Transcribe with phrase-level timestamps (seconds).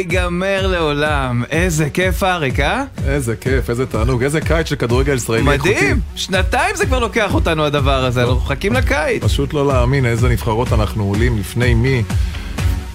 [0.00, 1.42] ייגמר לעולם.
[1.50, 2.84] איזה כיף אריק, אה?
[3.06, 5.74] איזה כיף, איזה תענוג, איזה קיץ של כדורגל ישראלי איכותי.
[5.74, 9.24] מדהים, שנתיים זה כבר לוקח אותנו הדבר הזה, אנחנו מחכים לקיץ.
[9.24, 12.02] פשוט לא להאמין איזה נבחרות אנחנו עולים, לפני מי,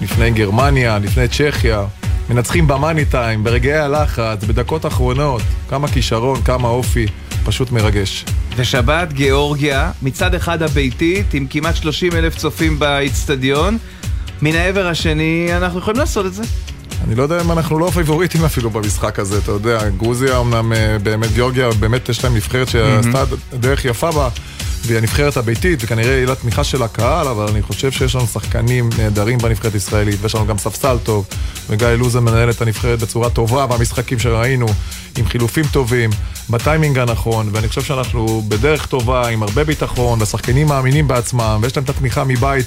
[0.02, 1.86] לפני גרמניה, לפני צ'כיה.
[2.30, 7.06] מנצחים במאני טיים, ברגעי הלחץ, בדקות אחרונות, כמה כישרון, כמה אופי,
[7.46, 8.26] פשוט מרגש.
[8.56, 13.78] ושבת, גיאורגיה, מצד אחד הביתית, עם כמעט 30 אלף צופים באיצטדיון,
[14.42, 16.44] מן העבר השני, אנחנו יכולים לעשות את זה.
[17.06, 21.00] אני לא יודע אם אנחנו לא פייבוריטים אפילו במשחק הזה, אתה יודע, גרוזיה אמנם אה,
[21.04, 23.24] באמת, גיאורגיה, באמת יש להם נבחרת שעשתה.
[23.54, 24.30] דרך יפה בה.
[24.86, 28.90] והיא הנבחרת הביתית, וכנראה יהיה לה תמיכה של הקהל, אבל אני חושב שיש לנו שחקנים
[28.98, 31.28] נהדרים בנבחרת הישראלית, ויש לנו גם ספסל טוב,
[31.70, 34.68] וגיא לוזן מנהל את הנבחרת בצורה טובה, והמשחקים שראינו,
[35.18, 36.10] עם חילופים טובים,
[36.50, 41.84] בטיימינג הנכון, ואני חושב שאנחנו בדרך טובה, עם הרבה ביטחון, והשחקנים מאמינים בעצמם, ויש להם
[41.84, 42.66] את התמיכה מבית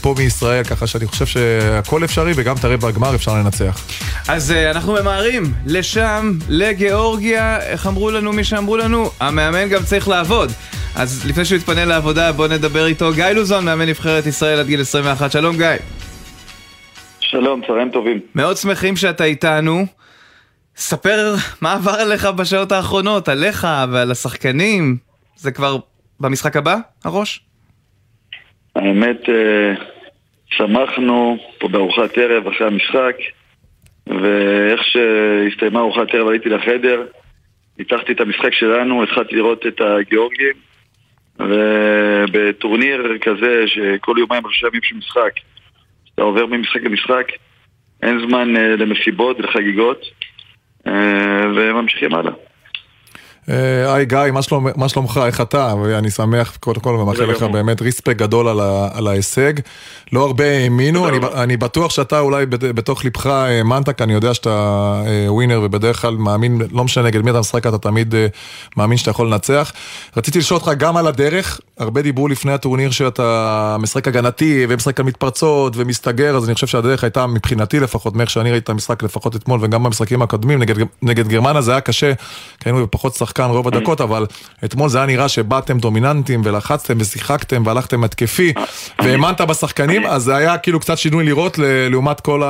[0.00, 3.86] פה מישראל, ככה שאני חושב שהכל אפשרי, וגם את הרבע הגמר אפשר לנצח.
[4.28, 9.10] אז uh, אנחנו ממהרים לשם, לגיאורגיה, איך אמרו לנו מי שאמרו לנו?
[9.20, 10.52] המאמן גם צריך לעבוד.
[10.96, 13.12] אז לפני שהוא יתפנה לעבודה, בואו נדבר איתו.
[13.12, 15.32] גיא לוזון, מאמן נבחרת ישראל עד גיל 21.
[15.32, 15.66] שלום גיא.
[17.20, 18.20] שלום, צהריים טובים.
[18.34, 19.86] מאוד שמחים שאתה איתנו.
[20.80, 24.96] ספר מה עבר עליך בשעות האחרונות, עליך ועל השחקנים.
[25.36, 25.76] זה כבר
[26.20, 27.40] במשחק הבא, הראש?
[28.76, 29.74] האמת, אה,
[30.46, 33.16] שמחנו פה בארוחת ערב אחרי המשחק,
[34.06, 37.02] ואיך שהסתיימה ארוחת ערב עליתי לחדר,
[37.78, 40.54] ניתחתי את המשחק שלנו, התחלתי לראות את הגיאורגים,
[41.38, 45.32] ובטורניר כזה שכל יומיים שלושה ימים של משחק,
[46.14, 47.26] אתה עובר ממשחק למשחק,
[48.02, 50.02] אין זמן אה, למסיבות ולחגיגות,
[51.56, 52.32] וממשיכים הלאה.
[53.50, 54.18] אה, היי גיא,
[54.76, 55.20] מה שלומך?
[55.26, 55.74] איך אתה?
[55.82, 58.48] ואני שמח קודם כל ומאחל לך באמת ריספק גדול
[58.92, 59.52] על ההישג.
[60.12, 61.08] לא הרבה האמינו,
[61.42, 64.50] אני בטוח שאתה אולי בתוך ליבך האמנת, כי אני יודע שאתה
[65.06, 68.26] אה, ווינר ובדרך כלל מאמין, לא משנה נגד מי אתה משחק, אתה תמיד אה,
[68.76, 69.72] מאמין שאתה יכול לנצח.
[70.16, 75.06] רציתי לשאול אותך גם על הדרך, הרבה דיברו לפני הטורניר שאתה משחק הגנתי ומשחק על
[75.06, 79.36] מתפרצות ומסתגר, אז אני חושב שהדרך הייתה מבחינתי לפחות, מאיך שאני ראיתי את המשחק לפחות
[79.36, 80.62] אתמול וגם במשחקים הקודמים,
[81.02, 82.12] נגד גרמניה זה היה קשה,
[82.60, 84.26] כי היינו בפחות שחקן רוב הדקות, אבל
[84.64, 88.52] אתמול זה היה נראה שבאתם דומיננטים ולחצתם ושיחקתם והלכתם התקפי
[89.02, 91.58] והאמנת בשחקנים, אז זה היה כאילו קצת שינוי לראות
[91.90, 92.42] לעומת כל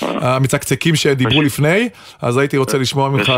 [0.00, 1.88] המצקצקים שדיברו לפני,
[2.22, 3.32] אז הייתי רוצה לשמוע ממך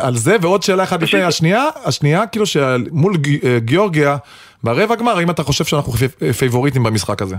[0.00, 3.16] על זה, ועוד שאלה אחת לפני השנייה, השנייה כאילו שמול
[3.58, 4.16] גיאורגיה,
[4.64, 5.92] ברבע גמר, האם אתה חושב שאנחנו
[6.38, 7.36] פייבוריטים במשחק הזה?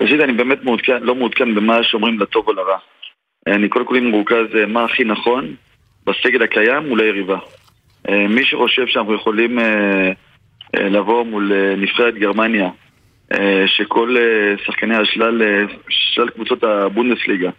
[0.00, 2.78] ראשית, אני באמת מעודכן, לא מעודכן במה שאומרים לטוב או לרע.
[3.46, 5.54] אני קודם כל מרוכז מה הכי נכון
[6.06, 7.38] בסגל הקיים מול היריבה.
[8.08, 10.12] אה, מי שחושב שאנחנו יכולים אה,
[10.76, 12.68] אה, לבוא מול נבחרת גרמניה,
[13.66, 14.16] שכל
[14.66, 17.50] שחקני השלל, שלל קבוצות הבונדסליגה,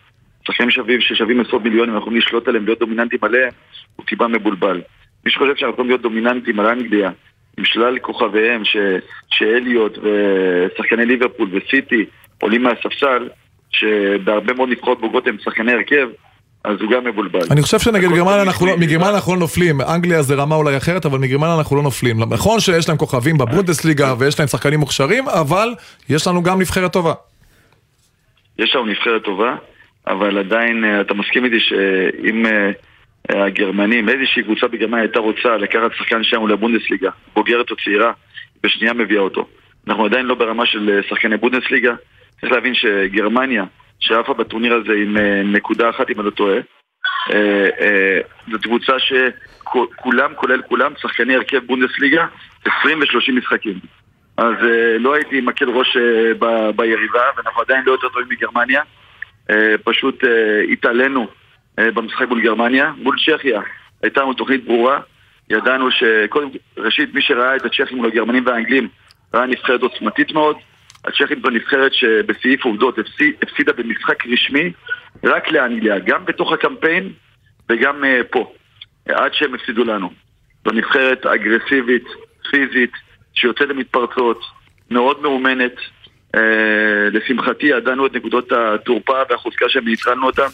[0.47, 3.49] שחקנים שווים ששווים עשרות מיליונים, אנחנו לשלוט עליהם, להיות דומיננטים עליהם,
[3.95, 4.81] הוא טיפה מבולבל.
[5.25, 7.09] מי שחושב שאנחנו יכולים להיות דומיננטים על אנגליה,
[7.59, 8.61] עם שלל כוכביהם,
[9.31, 12.05] שאליוט ושחקני ליברפול וסיטי
[12.41, 13.29] עולים מהספסל,
[13.71, 16.07] שבהרבה מאוד נבחרות בוגרות הם שחקני הרכב,
[16.63, 17.39] אז הוא גם מבולבל.
[17.51, 21.05] אני חושב שנגד גרמניה אנחנו לא, מגרמניה אנחנו לא נופלים, אנגליה זה רמה אולי אחרת,
[21.05, 22.19] אבל מגרמניה אנחנו לא נופלים.
[22.29, 25.75] נכון שיש להם כוכבים בבונדסליגה ויש להם שחקנים מוכשרים, אבל
[26.09, 27.13] יש לנו גם נבחרת טובה.
[28.59, 29.55] יש לנו נבחרת טובה,
[30.07, 32.71] אבל עדיין אה, אתה מסכים איתי שאם אה,
[33.29, 38.11] הגרמנים, איזושהי קבוצה בגרמניה הייתה רוצה לקחת שחקן שלנו לבונדסליגה, בוגרת או צעירה,
[38.63, 39.47] בשנייה מביאה אותו.
[39.87, 41.93] אנחנו עדיין לא ברמה של אה, שחקני בונדסליגה.
[42.41, 43.63] צריך להבין שגרמניה
[43.99, 46.57] שעפה בטורניר הזה עם אה, נקודה אחת, אם אני לא טועה.
[47.33, 48.19] אה,
[48.51, 52.25] זו קבוצה שכולם, כולל כולם, שחקני הרכב בונדסליגה,
[52.65, 53.79] 20 ו-30 משחקים.
[54.37, 54.53] אז
[54.99, 55.97] לא הייתי מקל ראש
[56.75, 58.81] ביריבה, ואנחנו עדיין לא יותר טובים מגרמניה.
[59.83, 60.23] פשוט
[60.71, 61.27] התעלינו
[61.79, 62.91] במשחק מול גרמניה.
[62.97, 63.61] מול צ'כיה
[64.03, 64.99] הייתה לנו תוכנית ברורה.
[65.49, 68.87] ידענו שקודם, ראשית, מי שראה את הצ'כים מול הגרמנים והאנגלים
[69.33, 70.57] ראה נבחרת עוצמתית מאוד.
[71.05, 72.99] הצ'כית בנבחרת שבסעיף עובדות
[73.41, 74.71] הפסידה במשחק רשמי
[75.23, 77.11] רק לאנגליה, גם בתוך הקמפיין
[77.69, 78.53] וגם uh, פה,
[79.09, 80.09] עד שהם הפסידו לנו.
[80.65, 82.05] זו נבחרת אגרסיבית,
[82.51, 82.91] פיזית,
[83.33, 84.41] שיוצאת למתפרצות,
[84.91, 85.75] מאוד מאומנת.
[86.35, 86.39] Uh,
[87.11, 90.47] לשמחתי ידענו את נקודות התורפה והחוזקה שהם ניצלנו אותם.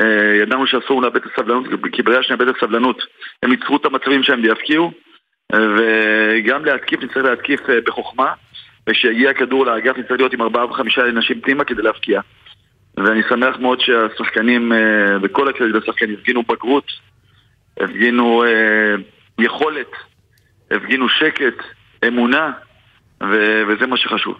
[0.00, 0.02] Uh,
[0.42, 3.02] ידענו שאסור לאבד את הסבלנות, כי ברגע שנאבד את הסבלנות
[3.42, 4.92] הם ייצרו את המצבים שהם ויפקיעו,
[5.52, 8.32] uh, וגם להתקיף נצטרך להתקיף uh, בחוכמה.
[8.88, 12.20] וכשיגיע הכדור לאגף נצטרך להיות עם ארבעה וחמישה אנשים פנימה כדי להבקיע.
[12.96, 14.78] ואני שמח מאוד שהשחקנים, אה,
[15.22, 16.84] וכל הכללית השחקנים, הפגינו בגרות,
[17.80, 18.94] הפגינו אה,
[19.38, 19.90] יכולת,
[20.70, 21.64] הפגינו שקט,
[22.08, 22.52] אמונה,
[23.68, 24.34] וזה מה שחשוב.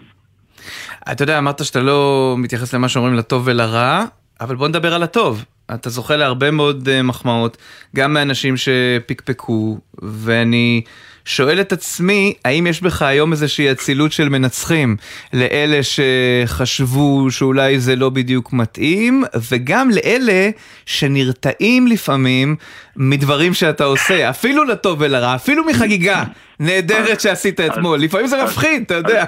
[1.11, 4.05] אתה יודע, אמרת שאתה לא מתייחס למה שאומרים לטוב ולרע,
[4.41, 5.45] אבל בוא נדבר על הטוב.
[5.73, 7.57] אתה זוכה להרבה מאוד uh, מחמאות,
[7.95, 10.81] גם מאנשים שפקפקו, ואני
[11.25, 14.97] שואל את עצמי, האם יש בך היום איזושהי אצילות של מנצחים
[15.33, 20.49] לאלה שחשבו שאולי זה לא בדיוק מתאים, וגם לאלה
[20.85, 22.55] שנרתעים לפעמים
[22.95, 26.23] מדברים שאתה עושה, אפילו לטוב ולרע, אפילו מחגיגה
[26.59, 29.25] נהדרת שעשית אתמול, לפעמים זה מפחיד, אתה יודע.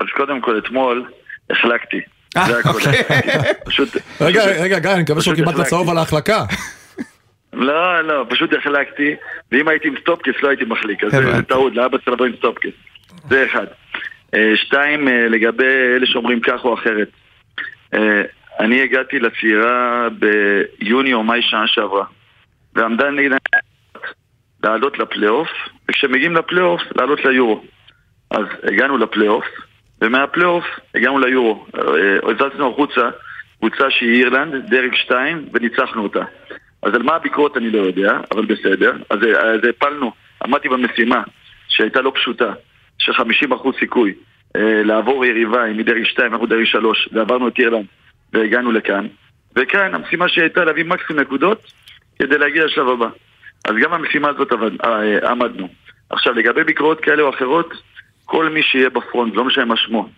[0.00, 1.04] אז קודם כל אתמול
[1.50, 2.00] החלקתי.
[2.46, 2.68] זה הכל.
[2.68, 3.02] אוקיי.
[4.20, 5.66] רגע, רגע, גיא, אני מקווה פשוט קיבלת.
[5.66, 6.44] צהוב על ההחלקה.
[7.52, 9.14] לא, לא, פשוט החלקתי,
[9.52, 12.70] ואם הייתי עם סטופקס לא הייתי מחליק, אז זה טעות, לאבא צריך לבוא עם סטופקס.
[13.28, 13.66] זה אחד.
[14.34, 15.64] אה, שתיים, אה, לגבי
[15.96, 17.08] אלה שאומרים כך או אחרת.
[17.94, 18.22] אה,
[18.60, 22.04] אני הגעתי לצעירה ביוני או מאי שנה שעברה,
[22.74, 23.36] ועמדה נגד
[24.64, 25.48] לעלות לפלייאוף,
[25.88, 27.64] וכשמגיעים לפלייאוף, לעלות ליורו.
[28.30, 29.44] אז הגענו לפלייאוף,
[30.04, 30.64] ומהפלייאוף
[30.94, 31.66] הגענו ליורו.
[31.76, 33.10] אה, הזזנו החוצה
[33.58, 36.24] קבוצה שהיא אירלנד, דרג 2, וניצחנו אותה.
[36.82, 38.92] אז על מה הביקורת אני לא יודע, אבל בסדר.
[39.10, 40.12] אז, אז הפלנו,
[40.44, 41.22] עמדתי במשימה
[41.68, 42.52] שהייתה לא פשוטה,
[42.98, 44.14] של 50% סיכוי
[44.56, 47.86] אה, לעבור יריבה עם מדרג 2, אנחנו דרג 3, ועברנו את אירלנד
[48.32, 49.06] והגענו לכאן.
[49.56, 51.72] וכאן המשימה שהייתה להביא מקסימום נקודות
[52.18, 53.08] כדי להגיע לשלב הבא.
[53.64, 55.68] אז גם במשימה הזאת עבד, אה, עמדנו.
[56.10, 57.74] עכשיו, לגבי ביקורות כאלה או אחרות,
[58.34, 60.08] כל מי שיהיה בפרונט, לא משנה מה שמו,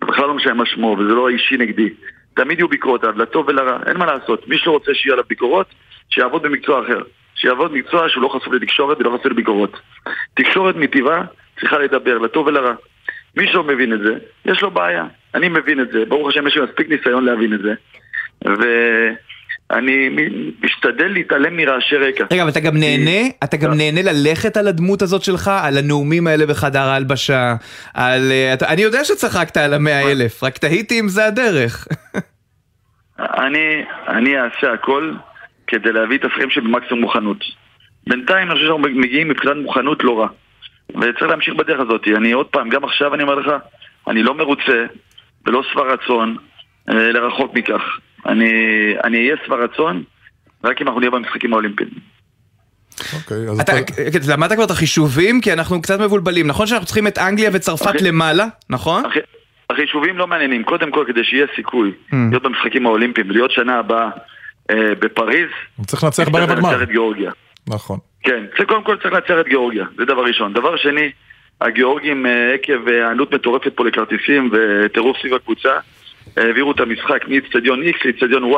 [0.00, 1.88] בכלל לא משנה מה שמו, וזה לא אישי נגדי,
[2.34, 4.48] תמיד יהיו ביקורות עליו, לטוב ולרע, אין מה לעשות.
[4.48, 5.66] מי שרוצה שיהיו עליו ביקורות,
[6.10, 7.02] שיעבוד במקצוע אחר.
[7.34, 9.80] שיעבוד במקצוע שהוא לא חשוף לתקשורת ולא חשוף לביקורות.
[10.34, 11.24] תקשורת מטבעה
[11.60, 12.74] צריכה לדבר, לטוב ולרע.
[13.36, 15.04] מי שלא מבין את זה, יש לו בעיה.
[15.34, 17.74] אני מבין את זה, ברוך השם יש לי מספיק ניסיון להבין את זה.
[18.44, 19.14] ואני
[19.72, 22.24] מ- משתדל להתעלם מרעשי רקע.
[22.32, 26.26] רגע, אבל אתה גם נהנה, אתה גם נהנה ללכת על הדמות הזאת שלך, על הנאומים
[26.26, 27.54] האלה בחדר ההלבשה,
[27.94, 28.32] על...
[28.32, 31.88] אה, אני יודע שצחקת על המאה אלף, רק תהיתי אם זה הדרך.
[33.18, 35.12] אני, אני אעשה הכל
[35.66, 37.44] כדי להביא את השחקנים שלי במקסימום מוכנות.
[38.06, 40.28] בינתיים אני חושב שאנחנו מגיעים מבחינת מוכנות לא רע.
[40.88, 42.08] וצריך להמשיך בדרך הזאת.
[42.16, 43.52] אני עוד פעם, גם עכשיו אני אומר לך,
[44.08, 44.84] אני לא מרוצה
[45.46, 46.36] ולא שבע רצון,
[46.90, 47.82] אה, לרחוק מכך.
[48.26, 48.50] אני
[49.04, 50.02] אני אהיה שבע רצון
[50.64, 51.90] רק אם אנחנו נהיה במשחקים האולימפיים.
[53.14, 54.32] אוקיי, אז אתה אתה...
[54.32, 55.40] למדת כבר את החישובים?
[55.40, 56.46] כי אנחנו קצת מבולבלים.
[56.46, 58.08] נכון שאנחנו צריכים את אנגליה וצרפת אוקיי.
[58.08, 59.04] למעלה, נכון?
[59.04, 59.12] הח-
[59.70, 60.64] החישובים לא מעניינים.
[60.64, 62.14] קודם כל, כדי שיהיה סיכוי Mm.
[62.30, 64.10] להיות במשחקים האולימפיים ולהיות שנה הבאה
[64.70, 65.48] אה, בפריז,
[65.86, 66.70] צריך לנצח צריך ברבע גמר.
[66.70, 67.30] לנצח את גיאורגיה.
[67.68, 67.98] נכון.
[68.22, 70.52] כן, זה קודם כל צריך לנצח את גיאורגיה, זה דבר ראשון.
[70.52, 71.10] דבר שני,
[71.60, 75.78] הגיאורגים אה, עקב אה, העלות מטורפת פה לכרטיסים וטירוף סביב הקבוצה, אה,
[76.36, 78.56] העבירו את המשחק מאיצטדיון X לאיצטדיון Y,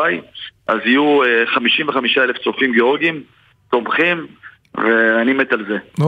[0.68, 3.22] אז יהיו אה, 55 אלף צופים גיאורגים,
[3.70, 4.26] תומכים,
[4.76, 6.04] ואני מת על זה.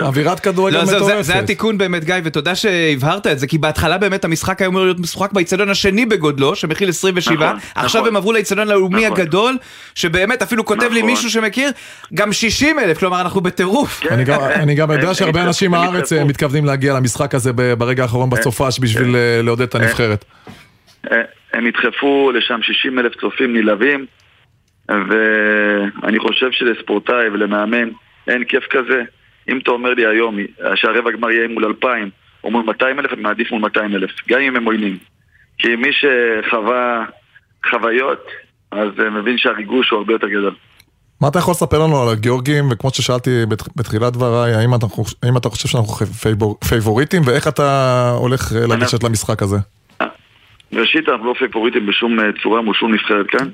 [0.00, 1.22] אווירת כדורגל לא, זה, זה, מטורפת.
[1.22, 5.00] זה התיקון באמת, גיא, ותודה שהבהרת את זה, כי בהתחלה באמת המשחק היה אמור להיות
[5.00, 8.08] משוחק באיצטדיון השני בגודלו, שמכיל 27, נכון, עכשיו נכון.
[8.08, 9.20] הם עברו לאיצטדיון הלאומי נכון.
[9.20, 9.56] הגדול,
[9.94, 11.02] שבאמת אפילו כותב לי.
[11.02, 11.70] מישהו שמכיר,
[12.14, 14.00] גם 60 אלף, כלומר אנחנו בטירוף.
[14.00, 14.08] כן.
[14.14, 15.70] אני גם- אני גם יודע שהרבה אנשים.
[15.70, 20.24] מהארץ אה, מתכוונים להגיע למשחק הזה ברגע האחרון בסופש בשביל אה, לעודד את הנבחרת.
[21.10, 21.16] אה,
[21.52, 24.06] הם ידחפו לשם 60 אלף צופים נלהבים,
[24.88, 27.88] ואני חושב שלספורטאי ולמאמן
[28.28, 29.02] אין כיף כזה.
[29.48, 30.36] אם אתה אומר לי היום
[30.74, 32.10] שהרבע גמר יהיה מול 2,000
[32.44, 34.98] או מול 200 אלף, אני מעדיף מול 200 אלף, גם אם הם עוינים.
[35.58, 37.04] כי מי שחווה
[37.70, 38.26] חוויות,
[38.70, 40.54] אז אה, מבין שהריגוש הוא הרבה יותר גדול.
[41.20, 44.86] מה אתה יכול לספר לנו על הגיאורגים, וכמו ששאלתי בת- בתחילת דבריי, האם אתה
[45.22, 47.62] האם אתה חושב שאנחנו פייבור- פייבוריטים, ואיך אתה
[48.18, 49.56] הולך אה, לגשת למשחק הזה?
[50.72, 53.48] ראשית, אנחנו לא פייבוריטים בשום אה, צורה מול שום נבחרת כאן.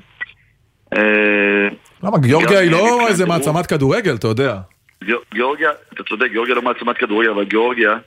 [0.97, 1.67] אה,
[2.03, 4.57] למה, גיאורגיה היא לא מבחינת איזה מעצמת כדורגל, אתה יודע.
[5.03, 7.97] גיאור- גיאורגיה, אתה צודק, גיאורגיה לא מעצמת כדורגל, אבל גיאורגיה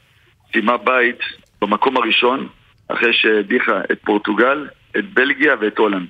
[0.52, 1.19] סיימה בית
[1.61, 2.49] במקום הראשון,
[2.88, 6.09] אחרי שהדיחה את פורטוגל, את בלגיה ואת הולנד.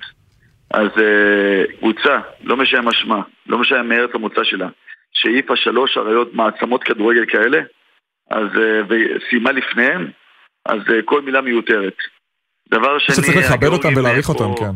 [0.71, 4.67] אז אה, קבוצה, לא משנה מה שמה, לא משנה מארץ המוצא שלה,
[5.13, 7.61] שהעיפה שלוש אריות מעצמות כדורגל כאלה,
[8.31, 10.07] אז, אה, וסיימה לפניהם,
[10.65, 11.95] אז אה, כל מילה מיותרת.
[12.69, 13.15] דבר שני...
[13.15, 14.71] שצריך לכבד אותם ולהעריך אותם, כן.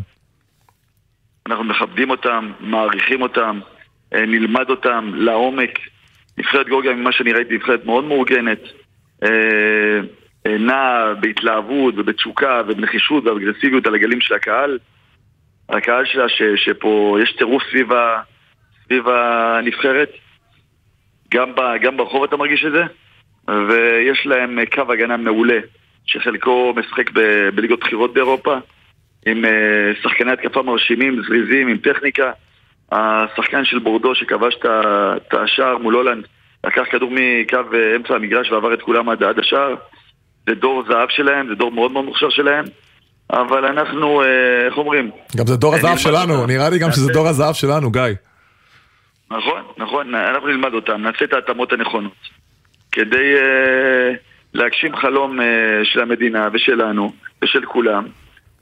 [1.48, 3.60] אנחנו מכבדים אותם, מעריכים אותם,
[4.14, 5.80] אה, נלמד אותם לעומק.
[6.38, 8.60] נבחרת גיאורגיה, ממה שאני ראיתי, נבחרת מאוד מאורגנת.
[9.24, 9.30] אה,
[10.48, 14.80] אה, נעה בהתלהבות ובתשוקה ובנחישות ואגרסיביות על הגלים של הקהל.
[15.70, 18.22] הקהל שלה, ש, שפה יש טירוף סביב, ה,
[18.86, 20.10] סביב הנבחרת.
[21.34, 22.84] גם, ב, גם ברחוב אתה מרגיש את זה.
[23.48, 25.60] ויש להם קו הגנה מעולה,
[26.08, 27.20] שחלקו משחק ב,
[27.56, 28.58] בליגות בכירות באירופה.
[29.26, 29.52] עם אה,
[30.04, 32.32] שחקני התקפה מרשימים, זריזים, עם טכניקה.
[32.92, 36.26] השחקן של בורדו שכבש את השער מול הולנד,
[36.64, 39.76] לקח כדור מקו אה, אמצע המגרש ועבר את כולם עד, עד השער.
[40.48, 42.66] זה דור זהב שלהם, זה דור מאוד מאוד מוכשר שלהם,
[43.32, 45.12] אבל אנחנו, אה, איך אומרים?
[45.38, 48.02] גם זה דור הזהב שלנו, נראה לי גם שזה דור הזהב שלנו, גיא.
[49.32, 52.14] נכון, נכון, אנחנו נלמד אותם, נעשה את ההתאמות הנכונות.
[52.92, 54.18] כדי uh,
[54.58, 55.44] להגשים חלום uh,
[55.84, 57.12] של המדינה ושלנו
[57.44, 58.04] ושל כולם,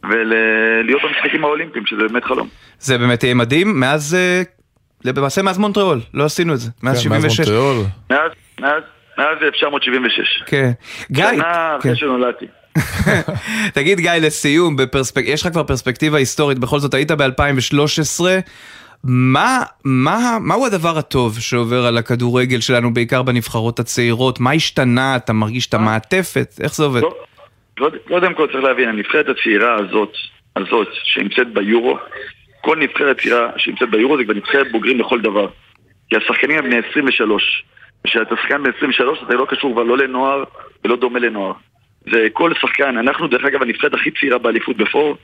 [0.09, 2.47] ולהיות במשחקים האולימפיים, שזה באמת חלום.
[2.79, 4.47] זה באמת יהיה מדהים, מאז, uh,
[5.05, 7.39] למעשה מאז מונטריאול, לא עשינו את זה, מאז כן, 76.
[7.39, 7.85] מאז מונטריאול.
[8.09, 8.83] מאז, מאז,
[9.17, 10.43] מאז 1976.
[10.45, 10.71] כן.
[11.11, 11.95] גיא, שנה אחרי כן.
[11.95, 12.45] שנולדתי.
[13.75, 15.23] תגיד גיא, לסיום, בפרספק...
[15.25, 18.21] יש לך כבר פרספקטיבה היסטורית, בכל זאת היית ב-2013,
[19.07, 24.39] מה, מה, מהו הדבר הטוב שעובר על הכדורגל שלנו, בעיקר בנבחרות הצעירות?
[24.39, 25.15] מה השתנה?
[25.15, 26.47] אתה מרגיש את המעטפת?
[26.63, 27.01] איך זה עובד?
[27.01, 27.15] לא,
[27.77, 30.11] קודם- קודם כל צריך להבין, הנבחרת הצעירה הזאת,
[30.55, 31.97] הזאת, שנמצאת ביורו,
[32.61, 35.47] כל נבחרת צעירה שנמצאת ביורו זה כבר נבחרת בוגרים לכל דבר.
[36.09, 37.63] כי השחקנים הם בני 23.
[38.05, 40.43] וכשאתה שחקן בן 23 אתה לא קשור כבר לא לנוער
[40.85, 41.53] ולא דומה לנוער.
[42.11, 45.17] זה כל שחקן, אנחנו דרך אגב הנבחרת הכי צעירה באליפות בפור,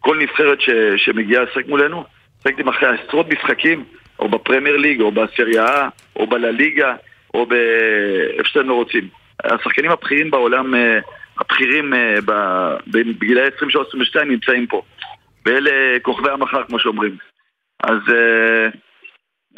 [0.00, 2.04] כל נבחרת ש, שמגיעה לשחק מולנו,
[2.44, 3.84] שחקתם אחרי עשרות משחקים,
[4.18, 6.94] או בפרמייר ליג, או בסריה או בלליגה,
[7.34, 9.08] או באיפה שאתם לא רוצים.
[9.44, 10.98] השחקנים הבכירים בעולם, אה,
[11.40, 12.14] הבכירים אה,
[12.86, 13.48] בגילאי
[14.18, 14.82] 23-22 נמצאים פה.
[15.46, 17.16] ואלה כוכבי המחר, כמו שאומרים.
[17.82, 18.66] אז אה,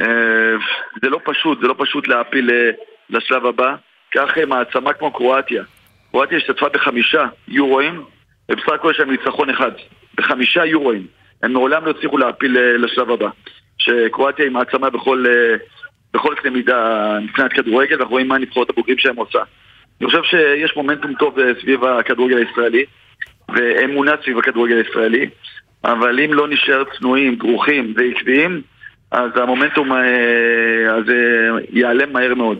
[0.00, 0.57] אה,
[1.02, 2.71] זה לא פשוט, זה לא פשוט להעפיל אה,
[3.11, 3.75] לשלב הבא.
[4.11, 5.64] קח מעצמה כמו קרואטיה.
[6.11, 8.05] קרואטיה השתתפה בחמישה יורואים,
[8.50, 9.71] ובסך הכל יש להם ניצחון אחד.
[10.14, 11.07] בחמישה יורואים.
[11.43, 13.28] הם מעולם לא הצליחו להעפיל אה, לשלב הבא.
[13.78, 15.57] שקרואטיה היא מעצמה בכל, אה,
[16.14, 19.38] בכל קנה מידה מבחינת כדורגל, ואנחנו רואים מה נבחרות הבוגרים שלהם עושה.
[20.00, 22.85] אני חושב שיש מומנטום טוב אה, סביב הכדורגל הישראלי,
[23.49, 25.28] ואמונה סביב הכדורגל הישראלי,
[25.85, 28.62] אבל אם לא נשאר צנועים, דרוכים ועקביים,
[29.11, 29.93] אז המומנטום
[30.88, 32.59] הזה ייעלם מהר מאוד.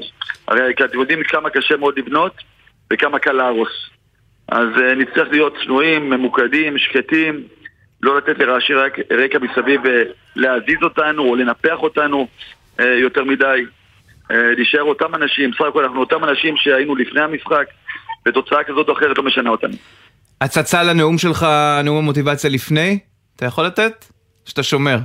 [0.49, 2.33] הרי אתם יודעים כמה קשה מאוד לבנות
[2.93, 3.91] וכמה קל להרוס.
[4.49, 7.43] אז נצטרך להיות צנועים, ממוקדים, שקטים,
[8.03, 10.03] לא לתת לרעשי רק- רקע מסביב אה,
[10.37, 12.29] להזיז אותנו או לנפח אותנו
[12.81, 13.65] אה, יותר מדי.
[14.31, 17.65] אה, להישאר אותם אנשים, בסך הכל אנחנו אותם אנשים שהיינו לפני המשחק,
[18.29, 19.75] ותוצאה כזאת או אחרת לא משנה אותנו.
[20.41, 21.47] הצצה לנאום שלך,
[21.85, 22.99] נאום המוטיבציה לפני?
[23.37, 24.05] אתה יכול לתת?
[24.45, 24.97] שאתה שומר.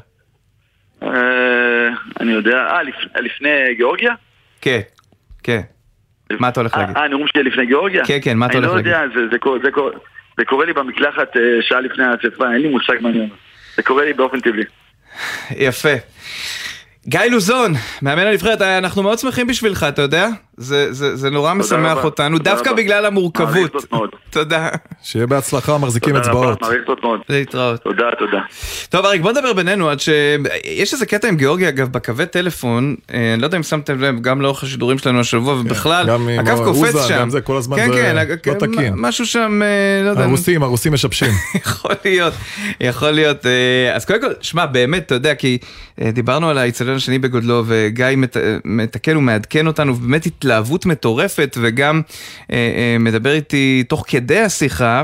[1.01, 4.13] אני יודע, אה, לפ- לפני גיאורגיה?
[4.62, 4.79] כן,
[5.43, 5.62] כן.
[6.39, 6.98] מה אתה הולך להגיד?
[6.98, 8.05] אה, הנאום שלי לפני גיאורגיה?
[8.05, 9.01] כן, כן, מה אתה אני הולך לא יודע,
[10.38, 13.35] זה- קורה- לי במקלחת אה, שעה לפני האספה, אין לי מושג מה אני אומר.
[13.75, 14.63] זה קורה לי באופן טבעי.
[15.55, 15.89] יפה.
[17.08, 20.27] גיא לוזון, מאמן הנבחרת, אנחנו מאוד שמחים בשבילך, אתה יודע?
[20.58, 22.01] זה, זה, זה נורא משמח רבה.
[22.03, 22.77] אותנו, תודה דווקא רבה.
[22.77, 23.72] בגלל המורכבות.
[24.29, 24.70] תודה.
[25.03, 26.62] שיהיה בהצלחה, מחזיקים תודה רבה, אצבעות.
[26.62, 27.20] מעריך זאת מאוד.
[27.29, 27.81] להתראות.
[27.84, 28.38] תודה, תודה.
[28.89, 30.10] טוב אריק בוא נדבר בינינו עד ש...
[30.65, 34.22] יש איזה קטע עם גיאורגיה אגב בקווי טלפון, אה, אני לא יודע אם שמתם לב
[34.22, 37.17] גם לאורך השידורים שלנו השבוע ובכלל, גם עם הקו קופץ שם.
[37.20, 38.93] גם זה, כל הזמן כן, זה כן, לא הג- תקין.
[38.98, 39.67] משהו שם, אה,
[40.05, 40.24] לא יודע.
[40.24, 41.31] הרוסים, הרוסים משבשים.
[41.65, 42.34] יכול להיות,
[42.81, 43.46] יכול להיות.
[43.46, 43.51] אה,
[43.96, 45.58] אז קודם כל, שמע, באמת, אתה יודע, כי
[46.13, 46.58] דיברנו על
[46.91, 52.01] האיצטדיון השני בגודלו, וגיא מת- מתקן ומעדכן אותנו, ובאמת התלהבות מטורפת, וגם
[52.51, 55.03] אה, אה, מדבר איתי תוך כדי השיחה.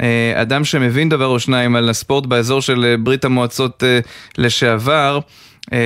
[0.00, 3.98] אה, אדם שמבין דבר או שניים על הספורט באזור של אה, ברית המועצות אה,
[4.38, 5.18] לשעבר,
[5.72, 5.78] אה,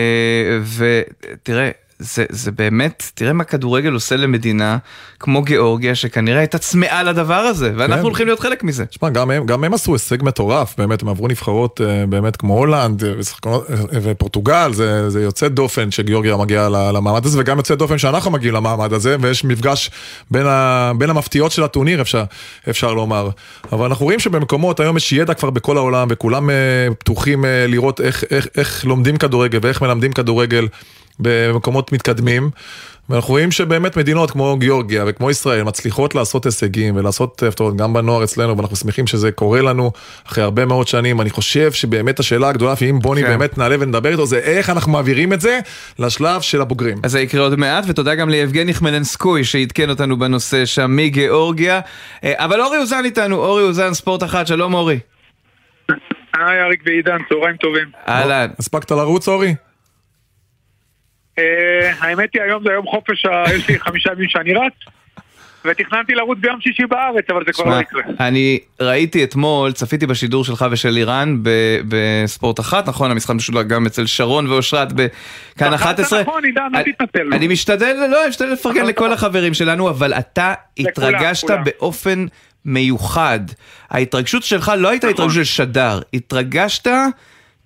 [0.77, 4.79] ותראה, זה, זה באמת, תראה מה כדורגל עושה למדינה
[5.21, 8.03] כמו גיאורגיה, שכנראה הייתה צמאה לדבר הזה, ואנחנו כן.
[8.03, 8.87] הולכים להיות חלק מזה.
[8.87, 12.59] תשמע, גם הם, גם הם עשו הישג מטורף, באמת, הם עברו נבחרות אה, באמת כמו
[12.59, 13.11] הולנד אה,
[13.47, 13.59] אה,
[14.03, 18.93] ופורטוגל, זה, זה יוצא דופן שגיאורגיה מגיעה למעמד הזה, וגם יוצא דופן שאנחנו מגיעים למעמד
[18.93, 19.91] הזה, ויש מפגש
[20.31, 22.25] בין, ה, בין המפתיעות של הטורניר, אפשר,
[22.71, 23.29] אפשר לומר.
[23.73, 26.51] אבל אנחנו רואים שבמקומות, היום יש ידע כבר בכל העולם, וכולם
[26.99, 30.67] פתוחים לראות איך, איך, איך לומדים כדורגל ואיך מלמדים כדורגל
[31.21, 32.51] במקומות מתקדמים.
[33.11, 38.25] ואנחנו רואים שבאמת מדינות כמו גיאורגיה וכמו ישראל מצליחות לעשות הישגים ולעשות הפתעות גם בנוער
[38.25, 39.93] אצלנו ואנחנו שמחים שזה קורה לנו
[40.27, 41.21] אחרי הרבה מאוד שנים.
[41.21, 43.29] אני חושב שבאמת השאלה הגדולה, ואם בוני כן.
[43.29, 45.59] באמת נעלה ונדבר איתו, זה איך אנחנו מעבירים את זה
[45.99, 46.99] לשלב של הבוגרים.
[47.03, 51.81] אז זה יקרה עוד מעט, ותודה גם ליבגני חמלנסקוי שעדכן אותנו בנושא שם מגיאורגיה.
[52.25, 54.99] אה, אבל אורי אוזן איתנו, אורי אוזן, ספורט אחת, שלום אורי.
[56.37, 57.87] היי אריק ועידן, צהריים טובים.
[58.09, 58.47] אהלן.
[58.59, 59.55] הספקת לרוץ אורי?
[61.41, 64.73] אה, האמת היא היום זה יום חופש, יש לי חמישה ימים שאני רץ,
[65.65, 68.03] ותכננתי לרוץ ביום שישי בארץ, אבל זה כבר לא יקרה.
[68.21, 71.05] אני ראיתי אתמול, צפיתי בשידור שלך ושל
[71.43, 73.11] ב- בספורט אחת, נכון?
[73.11, 76.23] המשחק משודר גם אצל שרון ואושרת בכאן בחרת 11.
[76.23, 77.29] נכון, עידן, אל תתנצל.
[77.33, 81.51] אני משתדל, לא, אני משתדל לפרגן לכל החברים שלנו, אבל אתה התרגשת.
[81.65, 82.27] באופן
[82.65, 83.41] מיוחד.
[83.91, 85.25] ההתרגשות שלך לא הייתה נכון.
[85.25, 86.89] התרגשות של שדר, התרגשת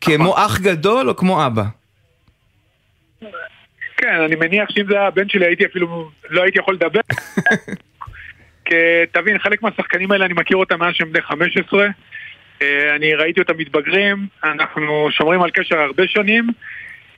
[0.00, 1.64] כמו אח גדול או כמו אבא.
[4.04, 7.00] כן, אני מניח שאם זה היה הבן שלי הייתי אפילו, לא הייתי יכול לדבר.
[8.64, 8.74] כי
[9.10, 11.86] שתבין, חלק מהשחקנים האלה אני מכיר אותם מאז שהם בני 15.
[12.62, 16.46] אה, אני ראיתי אותם מתבגרים, אנחנו שומרים על קשר הרבה שנים,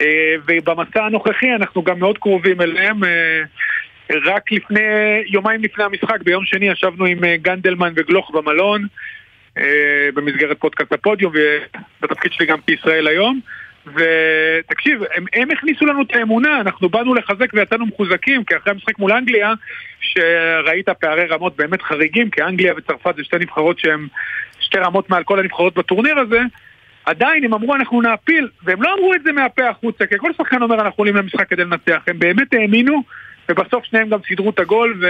[0.02, 3.04] אה, ובמסע הנוכחי אנחנו גם מאוד קרובים אליהם.
[3.04, 3.42] אה,
[4.24, 4.80] רק לפני,
[5.26, 8.86] יומיים לפני המשחק, ביום שני ישבנו עם גנדלמן וגלוך במלון,
[10.14, 11.32] במסגרת פודקאסט הפודיום,
[12.00, 13.40] ובתפקיד שלי גם בישראל היום.
[13.86, 18.98] ותקשיב, הם, הם הכניסו לנו את האמונה, אנחנו באנו לחזק ויצאנו מחוזקים, כי אחרי המשחק
[18.98, 19.52] מול אנגליה,
[20.00, 24.06] שראית פערי רמות באמת חריגים, כי אנגליה וצרפת זה שתי נבחרות שהן
[24.60, 26.40] שתי רמות מעל כל הנבחרות בטורניר הזה,
[27.04, 30.62] עדיין הם אמרו אנחנו נעפיל, והם לא אמרו את זה מהפה החוצה, כי כל שחקן
[30.62, 33.02] אומר אנחנו עולים למשחק כדי לנצח, הם באמת האמינו,
[33.48, 35.06] ובסוף שניהם גם סידרו את הגול, ו...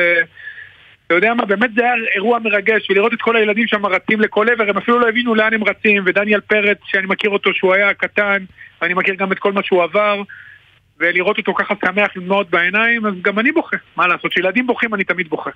[1.06, 4.46] אתה יודע מה, באמת זה היה אירוע מרגש, ולראות את כל הילדים שם רצים לכל
[4.48, 7.94] עבר, הם אפילו לא הבינו לאן הם רצים, ודניאל פרץ, שאני מכיר אותו שהוא היה
[7.94, 8.44] קטן,
[8.82, 10.22] ואני מכיר גם את כל מה שהוא עבר,
[11.00, 14.94] ולראות אותו ככה שמח עם דמעות בעיניים, אז גם אני בוכה, מה לעשות, כשילדים בוכים
[14.94, 15.50] אני תמיד בוכה.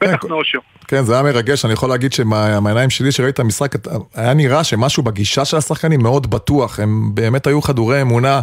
[0.00, 0.58] בטח כן, מאושר.
[0.88, 3.72] כן, זה היה מרגש, אני יכול להגיד שמהעיניים שלי שראיתי את המשחק,
[4.14, 8.40] היה נראה שמשהו בגישה של השחקנים מאוד בטוח, הם באמת היו חדורי אמונה.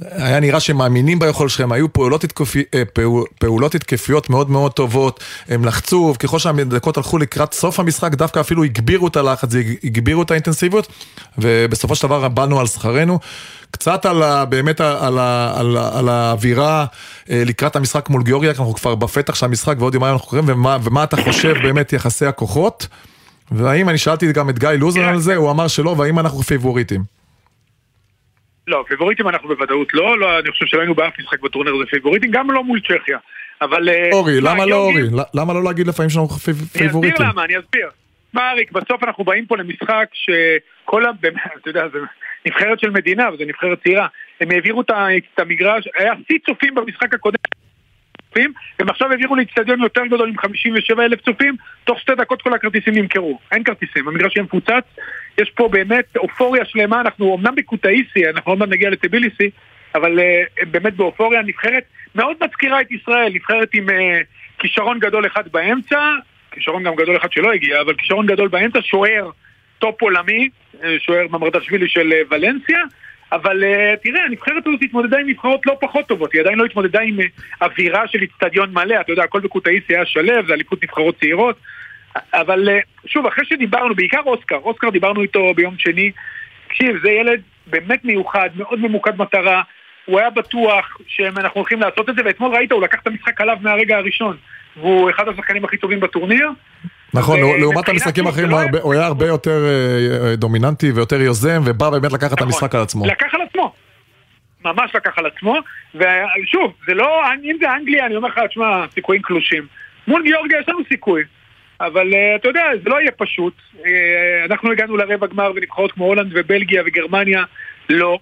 [0.00, 4.72] היה נראה שהם מאמינים ביכול שלהם, היו פעולות, התקפי, אה, פעול, פעולות התקפיות מאוד מאוד
[4.72, 9.48] טובות, הם לחצו, ככל שהדקות הלכו לקראת סוף המשחק, דווקא אפילו הגבירו את הלחץ,
[9.84, 10.88] הגבירו את האינטנסיביות,
[11.38, 13.18] ובסופו של דבר באנו על שכרנו.
[13.70, 16.86] קצת על ה, באמת על, ה, על, ה, על האווירה
[17.30, 20.78] אה, לקראת המשחק מול גיאורגיה, אנחנו כבר בפתח של המשחק ועוד יומיים אנחנו קוראים, ומה,
[20.82, 22.86] ומה אתה חושב באמת יחסי הכוחות?
[23.50, 27.21] והאם, אני שאלתי גם את גיא לוזון על זה, הוא אמר שלא, והאם אנחנו פיבוריטים?
[28.66, 32.30] לא, פיבוריטים אנחנו בוודאות לא, לא, אני חושב שלא היינו באף משחק בטורניר הזה פיבוריטים,
[32.30, 33.18] גם לא מול צ'כיה.
[33.62, 33.88] אבל...
[33.88, 35.02] אה, אורי, למה לא אורי?
[35.34, 37.02] למה לא להגיד לפעמים שאנחנו פיבוריטים?
[37.02, 37.90] אני אסביר למה, אני אסביר.
[38.32, 41.10] מה אריק, בסוף אנחנו באים פה למשחק שכל ה...
[41.60, 41.98] אתה יודע, זה
[42.46, 44.06] נבחרת של מדינה, וזו נבחרת צעירה.
[44.40, 47.36] הם העבירו את המגרש, היה שיא צופים במשחק הקודם.
[48.78, 52.94] הם עכשיו העבירו לאיצטדיון יותר גדול עם 57 אלף צופים, תוך שתי דקות כל הכרטיסים
[52.94, 53.38] נמכרו.
[53.52, 54.84] אין כרטיסים, המגרש יהיה מפוצץ,
[55.40, 59.50] יש פה באמת אופוריה שלמה, אנחנו אמנם בקוטאיסי, אנחנו עוד נגיע לטביליסי,
[59.94, 63.92] אבל uh, באמת באופוריה, נבחרת מאוד מזכירה את ישראל, נבחרת עם uh,
[64.58, 66.10] כישרון גדול אחד באמצע,
[66.50, 69.30] כישרון גם גדול אחד שלא הגיע, אבל כישרון גדול באמצע, שוער
[69.78, 70.48] טופ עולמי,
[70.84, 72.78] אה, שוער ממרדשווילי של אה, ולנסיה,
[73.32, 77.00] אבל אה, תראה, הנבחרת הזאת התמודדה עם נבחרות לא פחות טובות, היא עדיין לא התמודדה
[77.00, 77.22] עם אה,
[77.62, 81.56] אווירה של איצטדיון מלא, אתה יודע, הכל בקוטאיסי היה שלב, זה אליפות נבחרות צעירות,
[82.34, 86.10] אבל אה, שוב, אחרי שדיברנו, בעיקר אוסקר, אוסקר דיברנו איתו ביום שני,
[86.68, 89.62] תקשיב, זה ילד באמת מיוחד, מאוד ממוקד מטרה,
[90.04, 93.56] הוא היה בטוח שאנחנו הולכים לעשות את זה, ואתמול ראית, הוא לקח את המשחק עליו
[93.60, 94.36] מהרגע הראשון,
[94.76, 96.48] והוא אחד השחקנים הכי טובים בטורניר.
[97.14, 98.50] נכון, לעומת המשחקים האחרים
[98.82, 102.46] הוא היה הרבה יותר אה, אה, דומיננטי ויותר יוזם, ובא באמת לקחת את נכון.
[102.46, 103.06] המשחק על עצמו.
[103.06, 103.72] לקח על עצמו.
[104.64, 105.56] ממש לקח על עצמו,
[105.94, 109.66] ושוב, זה לא, אם זה אנגליה, אני אומר לך, תשמע, סיכויים קלושים.
[110.06, 111.22] מול גיאורגיה יש לנו סיכוי,
[111.80, 113.54] אבל uh, אתה יודע, זה לא יהיה פשוט.
[114.44, 117.44] אנחנו הגענו לרבע גמר ונבחרות כמו הולנד ובלגיה וגרמניה,
[117.88, 118.18] לא.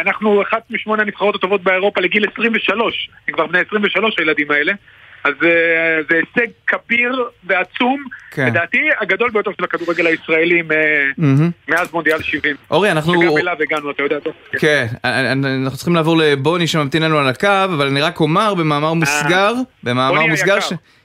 [0.00, 4.72] אנחנו אחת משמונה הנבחרות הטובות באירופה לגיל 23, הם כבר בני 23 הילדים האלה.
[5.26, 8.46] אז אה, זה הישג כביר ועצום, כן.
[8.46, 10.62] לדעתי הגדול ביותר של הכדורגל הישראלי
[11.68, 12.56] מאז מונדיאל 70.
[12.70, 13.22] אורי, אנחנו...
[13.22, 14.32] שגם אליו הגענו, אתה יודע טוב.
[14.58, 18.94] כן, אנחנו צריכים לעבור לבוני שממתין לנו על הקו, אבל אני רק אומר במאמר אה,
[18.94, 20.58] מוסגר, במאמר מוסגר,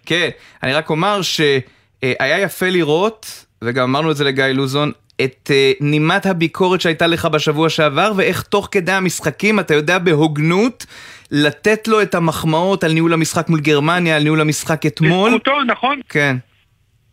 [0.06, 0.30] כן,
[0.64, 4.92] אני רק אומר שהיה יפה לראות, וגם אמרנו את זה לגיא לוזון,
[5.24, 10.86] את נימת הביקורת שהייתה לך בשבוע שעבר, ואיך תוך כדי המשחקים אתה יודע בהוגנות
[11.32, 15.30] לתת לו את המחמאות על ניהול המשחק מול גרמניה, על ניהול המשחק אתמול.
[15.30, 16.00] בזכותו, נכון.
[16.10, 16.36] כן.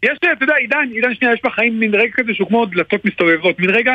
[0.03, 3.59] יש, אתה יודע, עידן, עידן שנייה, יש בחיים מין רגע כזה שהוא כמו דלתות מסתובבות,
[3.59, 3.93] מין רגע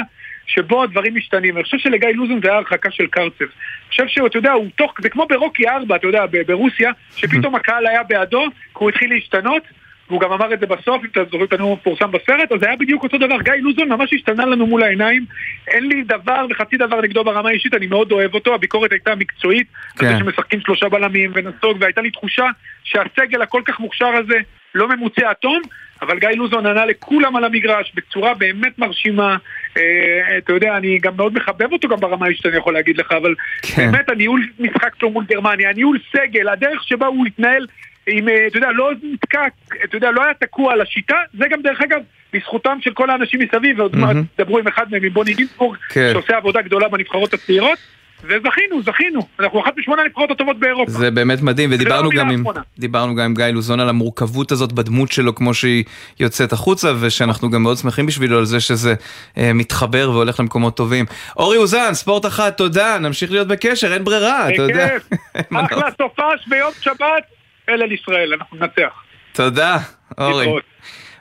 [0.47, 1.55] שבו הדברים משתנים.
[1.55, 3.43] אני חושב שלגיא לוזון זה היה הרחקה של קרצב.
[3.43, 7.87] אני חושב שאתה יודע, הוא תוך, זה כמו ברוקי 4, אתה יודע, ברוסיה, שפתאום הקהל
[7.87, 9.63] היה בעדו, כי הוא התחיל להשתנות.
[10.09, 12.67] והוא גם אמר את זה בסוף, אם אתה זוכר את הנאום המפורסם בסרט, אז זה
[12.67, 13.41] היה בדיוק אותו דבר.
[13.41, 15.25] גיא לוזון ממש השתנה לנו מול העיניים.
[15.67, 19.67] אין לי דבר וחצי דבר נגדו ברמה האישית, אני מאוד אוהב אותו, הביקורת הייתה מקצועית,
[19.97, 20.05] כן.
[20.05, 22.45] על זה שמשחקים שלושה בלמים ונסוג, והייתה לי תחושה
[22.83, 24.37] שהסגל הכל כך מוכשר הזה
[24.75, 25.61] לא ממוצע עד תום,
[26.01, 29.37] אבל גיא לוזון ענה לכולם על המגרש בצורה באמת מרשימה.
[29.77, 33.11] אה, אתה יודע, אני גם מאוד מחבב אותו גם ברמה האישית, אני יכול להגיד לך,
[33.11, 33.91] אבל כן.
[33.91, 37.67] באמת הניהול משחק שלו מול גרמניה, הניהול סגל, הדרך שבה הוא התנהל
[38.07, 39.41] אם, אה, אתה יודע, לא נתקע,
[39.83, 41.99] אתה יודע, לא היה תקוע על השיטה, זה גם דרך אגב
[42.33, 46.09] בזכותם של כל האנשים מסביב, ועוד מעט דברו עם אחד מהם, עם בוני גינצבורג, כן.
[46.13, 47.77] שעושה עבודה גדולה בנבחרות הצעירות.
[48.23, 50.91] וזכינו, זכינו, אנחנו אחת משמונה הנבחרות הטובות באירופה.
[50.91, 52.43] זה באמת מדהים, ודיברנו לא גם עם,
[52.79, 55.83] דיברנו גם עם גיא לוזון על המורכבות הזאת בדמות שלו כמו שהיא
[56.19, 58.93] יוצאת החוצה, ושאנחנו גם מאוד שמחים בשבילו על זה שזה
[59.37, 61.05] אה, מתחבר והולך למקומות טובים.
[61.37, 64.87] אורי אוזן, ספורט אחת, תודה, נמשיך להיות בקשר, אין ברירה, אתה יודע.
[65.65, 67.42] אחלה סופש ביום שבת.
[67.69, 68.93] אל על ישראל, אנחנו ננצח.
[69.33, 69.77] תודה,
[70.17, 70.47] אורי.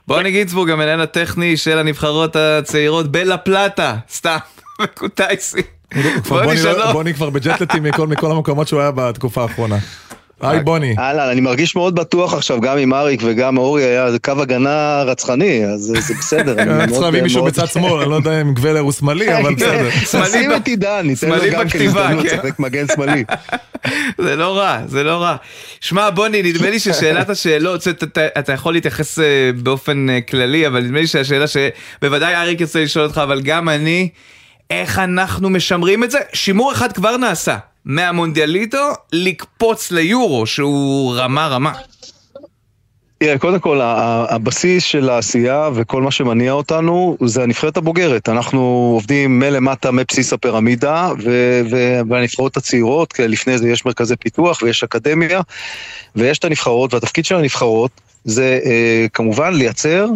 [0.07, 4.37] בוני גינצבורג, המנהל הטכני של הנבחרות הצעירות בלה פלטה, סתם,
[4.83, 5.63] בקוטייסי.
[6.93, 9.77] בוני כבר בג'טלטי מכל המקומות שהוא היה בתקופה האחרונה.
[10.43, 10.95] היי בוני.
[10.99, 15.67] אהלן, אני מרגיש מאוד בטוח עכשיו, גם עם אריק וגם אורי היה קו הגנה רצחני,
[15.67, 16.55] אז זה בסדר.
[16.89, 19.91] צריך להביא מישהו בצד שמאל, אני לא יודע אם גבלר הוא שמאלי, אבל בסדר.
[20.27, 23.25] שים את עידן, ניתן לו גם כן הזדמנות לשחק מגן שמאלי.
[24.25, 25.37] זה לא רע, זה לא רע.
[25.81, 27.89] שמע, בוני, נדמה לי ששאלת השאלות,
[28.39, 29.19] אתה יכול להתייחס
[29.63, 34.09] באופן כללי, אבל נדמה לי שהשאלה שבוודאי אריק ירצה לשאול אותך, אבל גם אני,
[34.71, 36.19] איך אנחנו משמרים את זה?
[36.33, 37.57] שימור אחד כבר נעשה.
[37.85, 41.73] מהמונדיאליטו לקפוץ ליורו, שהוא רמה רמה.
[43.19, 43.81] תראה, קודם כל,
[44.29, 48.29] הבסיס של העשייה וכל מה שמניע אותנו זה הנבחרת הבוגרת.
[48.29, 51.11] אנחנו עובדים מלמטה, מבסיס הפירמידה,
[52.09, 55.41] והנבחרות הצעירות, כי לפני זה יש מרכזי פיתוח ויש אקדמיה,
[56.17, 57.91] ויש את הנבחרות, והתפקיד של הנבחרות
[58.25, 60.07] זה אה, כמובן לייצר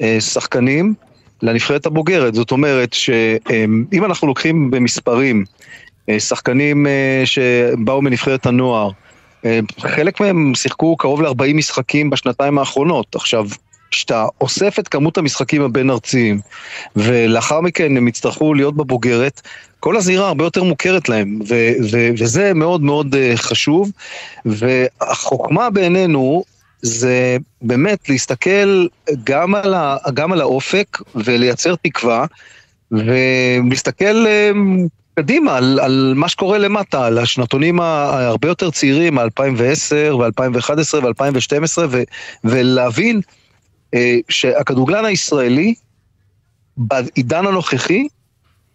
[0.00, 0.94] אה, שחקנים
[1.42, 2.34] לנבחרת הבוגרת.
[2.34, 5.44] זאת אומרת שאם אה, אנחנו לוקחים במספרים,
[6.18, 8.90] שחקנים אה, שבאו מנבחרת הנוער,
[9.44, 13.14] אה, חלק מהם שיחקו קרוב ל-40 משחקים בשנתיים האחרונות.
[13.14, 13.46] עכשיו,
[13.90, 16.40] כשאתה אוסף את כמות המשחקים הבין-ארציים,
[16.96, 19.40] ולאחר מכן הם יצטרכו להיות בבוגרת,
[19.80, 23.90] כל הזירה הרבה יותר מוכרת להם, ו- ו- וזה מאוד מאוד חשוב.
[24.44, 26.44] והחוכמה בעינינו
[26.82, 28.86] זה באמת להסתכל
[29.24, 32.26] גם על, ה- גם על האופק ולייצר תקווה,
[32.90, 34.26] ולהסתכל
[35.14, 41.78] קדימה, על, על מה שקורה למטה, על השנתונים הרבה יותר צעירים, מ-2010 ו-2011 ו-2012,
[42.44, 43.20] ולהבין
[43.94, 45.74] אה, שהכדורגלן הישראלי,
[46.76, 48.08] בעידן הנוכחי,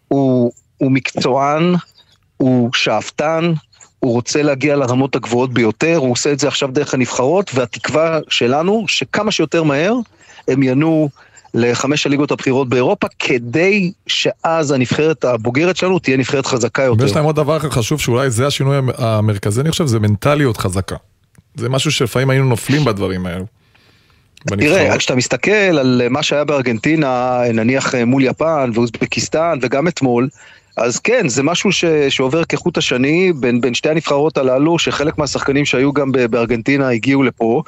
[0.08, 1.74] הוא, הוא מקצוען,
[2.36, 3.52] הוא שאפתן,
[3.98, 8.84] הוא רוצה להגיע לרמות הגבוהות ביותר, הוא עושה את זה עכשיו דרך הנבחרות, והתקווה שלנו,
[8.88, 9.94] שכמה שיותר מהר
[10.48, 11.08] הם ינועו
[11.54, 17.02] לחמש הליגות הבכירות באירופה, כדי שאז הנבחרת הבוגרת שלנו תהיה נבחרת חזקה יותר.
[17.02, 20.96] ויש להם עוד דבר חשוב, שאולי זה השינוי המרכזי, אני חושב, זה מנטליות חזקה.
[21.54, 23.44] זה משהו שלפעמים היינו נופלים בדברים האלו.
[24.46, 30.28] תראה, כשאתה מסתכל על מה שהיה בארגנטינה, נניח מול יפן ואוזבקיסטן, וגם אתמול,
[30.80, 35.64] אז כן, זה משהו ש, שעובר כחוט השני בין, בין שתי הנבחרות הללו, שחלק מהשחקנים
[35.64, 37.62] שהיו גם בארגנטינה הגיעו לפה,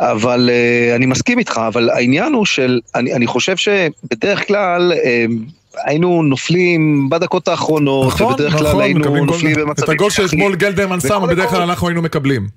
[0.00, 4.92] אבל uh, אני מסכים איתך, אבל העניין הוא של, אני, אני חושב שבדרך כלל...
[4.92, 5.50] Uh,
[5.84, 9.84] היינו נופלים בדקות האחרונות, נכון, ובדרך כלל נכון, היינו נופלים במצבים...
[9.84, 12.48] את הגול שאתמול גלדרמן שם, בדרך כלל אנחנו היינו מקבלים.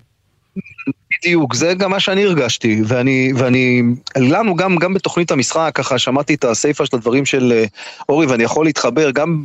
[1.19, 3.81] בדיוק, זה גם מה שאני הרגשתי, ואני, ואני,
[4.15, 7.65] לנו גם, גם בתוכנית המשחק, ככה שמעתי את הסיפה של הדברים של אה,
[8.09, 9.43] אורי, ואני יכול להתחבר גם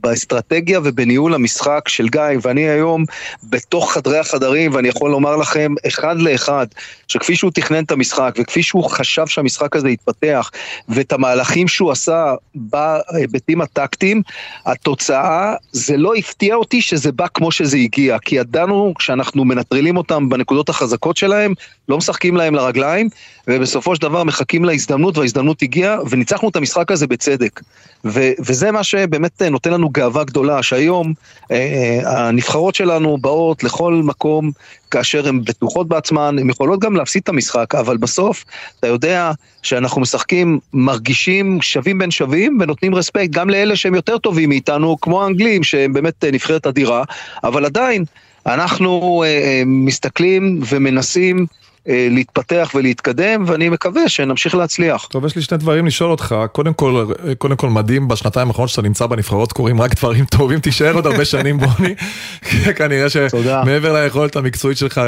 [0.00, 3.04] באסטרטגיה ובניהול המשחק של גיא, ואני היום
[3.44, 6.66] בתוך חדרי החדרים, ואני יכול לומר לכם, אחד לאחד,
[7.08, 10.50] שכפי שהוא תכנן את המשחק, וכפי שהוא חשב שהמשחק הזה יתפתח,
[10.88, 14.22] ואת המהלכים שהוא עשה בהיבטים הטקטיים,
[14.66, 20.28] התוצאה, זה לא הפתיע אותי שזה בא כמו שזה הגיע, כי ידענו, כשאנחנו מנטרלים אותם
[20.28, 21.54] בנקודות החזקות שלהם,
[21.88, 23.08] לא משחקים להם לרגליים,
[23.48, 27.60] ובסופו של דבר מחכים להזדמנות, וההזדמנות הגיעה, וניצחנו את המשחק הזה בצדק.
[28.04, 31.12] ו- וזה מה שבאמת נותן לנו גאווה גדולה, שהיום
[31.50, 34.50] אה, אה, הנבחרות שלנו באות לכל מקום
[34.90, 38.44] כאשר הן בטוחות בעצמן, הן יכולות גם להפסיד את המשחק, אבל בסוף
[38.78, 44.48] אתה יודע שאנחנו משחקים, מרגישים שווים בין שווים, ונותנים רספקט גם לאלה שהם יותר טובים
[44.48, 47.04] מאיתנו, כמו האנגלים, שהם באמת נבחרת אדירה,
[47.44, 48.04] אבל עדיין
[48.46, 51.46] אנחנו אה, אה, מסתכלים ומנסים
[51.88, 55.06] אה, להתפתח ולהתקדם, ואני מקווה שנמשיך להצליח.
[55.10, 56.34] טוב, יש לי שני דברים לשאול אותך.
[56.52, 57.06] קודם כל,
[57.38, 61.24] קודם כל מדהים, בשנתיים האחרונות שאתה נמצא בנבחרות קורים רק דברים טובים, תישאר עוד הרבה
[61.24, 61.94] שנים בוני.
[62.78, 65.00] כנראה שמעבר ליכולת המקצועית שלך,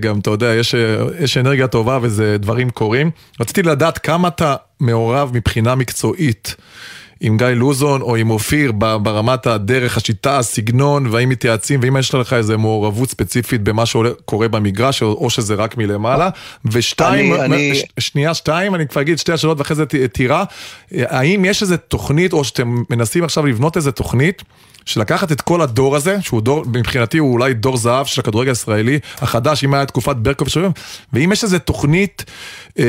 [0.00, 0.74] גם, אתה יודע, יש,
[1.20, 3.10] יש אנרגיה טובה וזה דברים קורים.
[3.40, 6.56] רציתי לדעת כמה אתה מעורב מבחינה מקצועית.
[7.20, 12.32] עם גיא לוזון או עם אופיר ברמת הדרך, השיטה, הסגנון, והאם מתייעצים, והאם יש לך
[12.32, 16.28] איזה מעורבות ספציפית במה שקורה במגרש, או שזה רק מלמעלה.
[16.64, 17.82] ושתיים, אני, אני...
[17.98, 20.44] שנייה, שתיים, אני כבר אגיד שתי השאלות ואחרי זה טירה.
[20.92, 24.42] האם יש איזה תוכנית, או שאתם מנסים עכשיו לבנות איזה תוכנית,
[24.84, 28.98] שלקחת את כל הדור הזה, שהוא דור, מבחינתי הוא אולי דור זהב של הכדורגל הישראלי
[29.18, 30.70] החדש, אם היה תקופת ברקוב ושבים,
[31.12, 32.24] ואם יש איזו תוכנית
[32.78, 32.84] אה,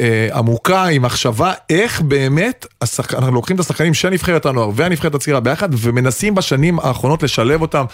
[0.00, 3.14] אה, עמוקה עם מחשבה, איך באמת, השחק...
[3.14, 7.84] אנחנו לוקחים את השחקנים של נבחרת הנוער והנבחרת הצעירה ביחד, ומנסים בשנים האחרונות לשלב אותם.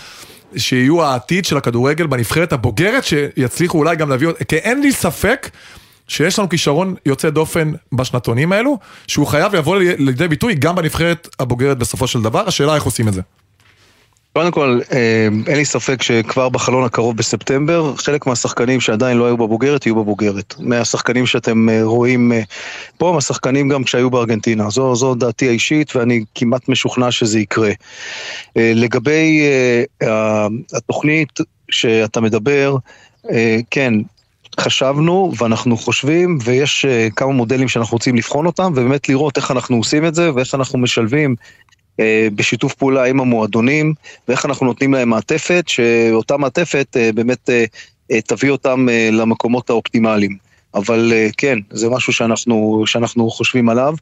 [0.56, 5.50] שיהיו העתיד של הכדורגל בנבחרת הבוגרת, שיצליחו אולי גם להביא, כי אין לי ספק
[6.08, 11.78] שיש לנו כישרון יוצא דופן בשנתונים האלו, שהוא חייב לבוא לידי ביטוי גם בנבחרת הבוגרת
[11.78, 13.22] בסופו של דבר, השאלה איך עושים את זה.
[14.32, 19.36] קודם כל, אה, אין לי ספק שכבר בחלון הקרוב בספטמבר, חלק מהשחקנים שעדיין לא היו
[19.36, 20.54] בבוגרת, יהיו בבוגרת.
[20.58, 22.42] מהשחקנים שאתם אה, רואים אה,
[22.98, 24.70] פה, מהשחקנים גם כשהיו בארגנטינה.
[24.70, 27.70] זו, זו דעתי האישית, ואני כמעט משוכנע שזה יקרה.
[28.56, 29.42] לגבי
[30.72, 31.40] התוכנית
[31.70, 32.76] שאתה מדבר,
[33.70, 33.94] כן,
[34.60, 40.06] חשבנו ואנחנו חושבים ויש כמה מודלים שאנחנו רוצים לבחון אותם ובאמת לראות איך אנחנו עושים
[40.06, 41.36] את זה ואיך אנחנו משלבים
[42.34, 43.94] בשיתוף פעולה עם המועדונים,
[44.28, 50.36] ואיך אנחנו נותנים להם מעטפת, שאותה מעטפת אה, באמת אה, תביא אותם למקומות האופטימליים.
[50.74, 53.94] אבל כן, זה משהו שאנחנו, שאנחנו חושבים עליו,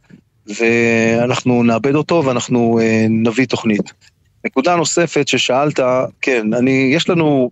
[0.46, 3.92] ואנחנו נאבד אותו ואנחנו נביא תוכנית.
[4.46, 5.80] נקודה נוספת ששאלת,
[6.20, 7.50] כן, אני, יש לנו,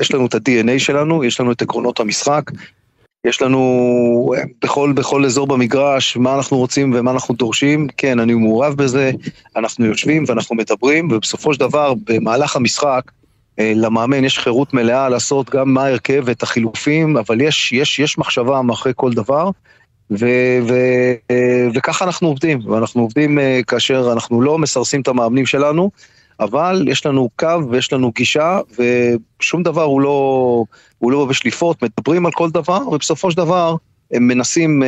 [0.00, 2.50] יש לנו את ה-DNA שלנו, יש לנו את עקרונות המשחק,
[3.24, 8.74] יש לנו בכל, בכל אזור במגרש מה אנחנו רוצים ומה אנחנו דורשים, כן, אני מעורב
[8.74, 9.10] בזה,
[9.56, 13.02] אנחנו יושבים ואנחנו מדברים, ובסופו של דבר, במהלך המשחק,
[13.58, 18.18] אה, למאמן יש חירות מלאה לעשות גם מה ההרכב ואת החילופים, אבל יש, יש, יש
[18.18, 19.50] מחשבה מאחורי כל דבר,
[20.10, 20.26] ו,
[20.68, 20.74] ו,
[21.30, 25.90] אה, וככה אנחנו עובדים, ואנחנו עובדים אה, כאשר אנחנו לא מסרסים את המאמנים שלנו,
[26.40, 30.64] אבל יש לנו קו ויש לנו גישה, ושום דבר הוא לא,
[30.98, 33.76] הוא לא בשליפות, מדברים על כל דבר, ובסופו של דבר
[34.12, 34.86] הם מנסים uh,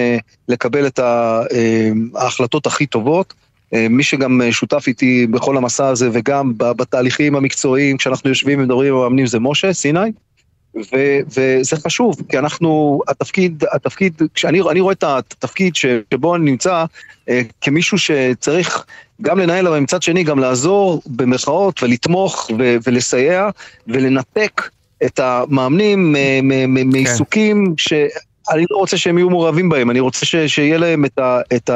[0.48, 3.34] לקבל את ה, uh, ההחלטות הכי טובות.
[3.74, 9.00] Uh, מי שגם שותף איתי בכל המסע הזה וגם בתהליכים המקצועיים, כשאנחנו יושבים ומדברים עם
[9.00, 10.10] המאמנים זה משה, סיני.
[10.76, 16.84] ו, וזה חשוב, כי אנחנו, התפקיד, התפקיד, כשאני אני רואה את התפקיד שבו אני נמצא
[17.28, 18.84] אה, כמישהו שצריך
[19.22, 23.48] גם לנהל, אבל מצד שני גם לעזור במרכאות ולתמוך ו, ולסייע
[23.86, 24.68] ולנתק
[25.04, 26.88] את המאמנים כן.
[26.90, 27.92] מעיסוקים ש...
[28.50, 31.04] אני לא רוצה שהם יהיו מעורבים בהם, אני רוצה ש, שיהיה להם
[31.56, 31.70] את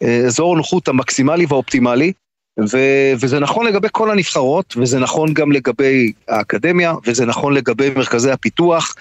[0.00, 2.12] האזור הנוחות המקסימלי והאופטימלי,
[2.60, 8.30] ו- וזה נכון לגבי כל הנבחרות, וזה נכון גם לגבי האקדמיה, וזה נכון לגבי מרכזי
[8.30, 8.94] הפיתוח.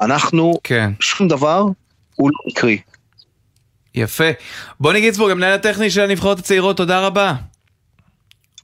[0.00, 0.90] אנחנו, כן.
[1.00, 1.64] שום דבר
[2.16, 2.78] הוא לא מקרי.
[3.96, 4.24] יפה.
[4.80, 7.34] בוני גיצבורג, המנהל הטכני של הנבחרות הצעירות, תודה רבה.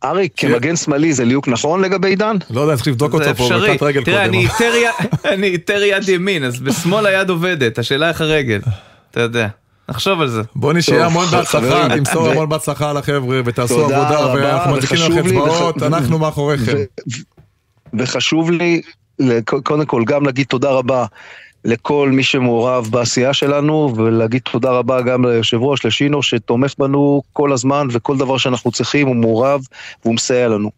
[0.04, 2.36] אריק, כמגן שמאלי זה ליהוק נכון לגבי עידן?
[2.50, 4.16] לא יודע, צריך לבדוק אותו פה בתת רגל קודם.
[4.56, 4.90] תראה,
[5.24, 8.60] אני איתר יד ימין, אז בשמאל היד עובדת, השאלה איך הרגל,
[9.10, 9.48] אתה יודע.
[9.88, 10.42] נחשוב על זה.
[10.56, 16.18] בוא נשאר המון בהצלחה, תמסור המון בהצלחה לחבר'ה ותעשו עבודה ואנחנו מדליקים לכם אצבעות, אנחנו
[16.18, 16.76] מאחוריכם.
[17.98, 18.82] וחשוב לי
[19.44, 21.06] קודם כל גם להגיד תודה רבה
[21.64, 27.52] לכל מי שמעורב בעשייה שלנו ולהגיד תודה רבה גם ליושב ראש, לשינו, שתומך בנו כל
[27.52, 29.60] הזמן וכל דבר שאנחנו צריכים הוא מעורב
[30.04, 30.70] והוא מסייע לנו.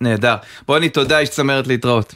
[0.00, 0.34] נהדר.
[0.68, 2.14] בוני, תודה, איש צמרת להתראות.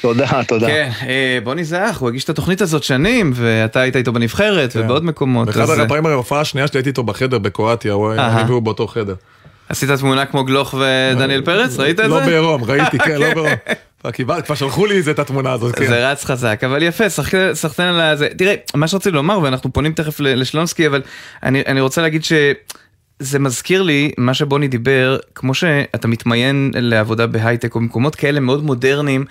[0.00, 0.66] תודה, תודה.
[0.66, 4.80] כן, אה, בוני זך, הוא הגיש את התוכנית הזאת שנים, ואתה היית איתו בנבחרת כן.
[4.80, 5.48] ובעוד מקומות.
[5.48, 9.14] באחד הפעמים ההופעה השנייה שלי הייתי איתו בחדר בקרואטיה, אני והוא באותו חדר.
[9.68, 11.78] עשית תמונה כמו גלוך ודניאל פרץ?
[11.78, 12.20] ראית את לא זה?
[12.20, 13.52] לא בעירום, ראיתי, כן, לא בעירום.
[14.44, 15.86] כבר שלחו לי את התמונה הזאת, כן.
[15.86, 17.04] זה רץ חזק, אבל יפה,
[17.54, 18.28] סחטן על זה.
[18.38, 21.02] תראה, מה שרציתי לומר, ואנחנו פונים תכף לשלונסקי, אבל
[21.42, 22.32] אני רוצה להגיד ש...
[23.22, 28.64] זה מזכיר לי מה שבוני דיבר, כמו שאתה מתמיין לעבודה בהייטק או במקומות כאלה מאוד
[28.64, 29.24] מודרניים,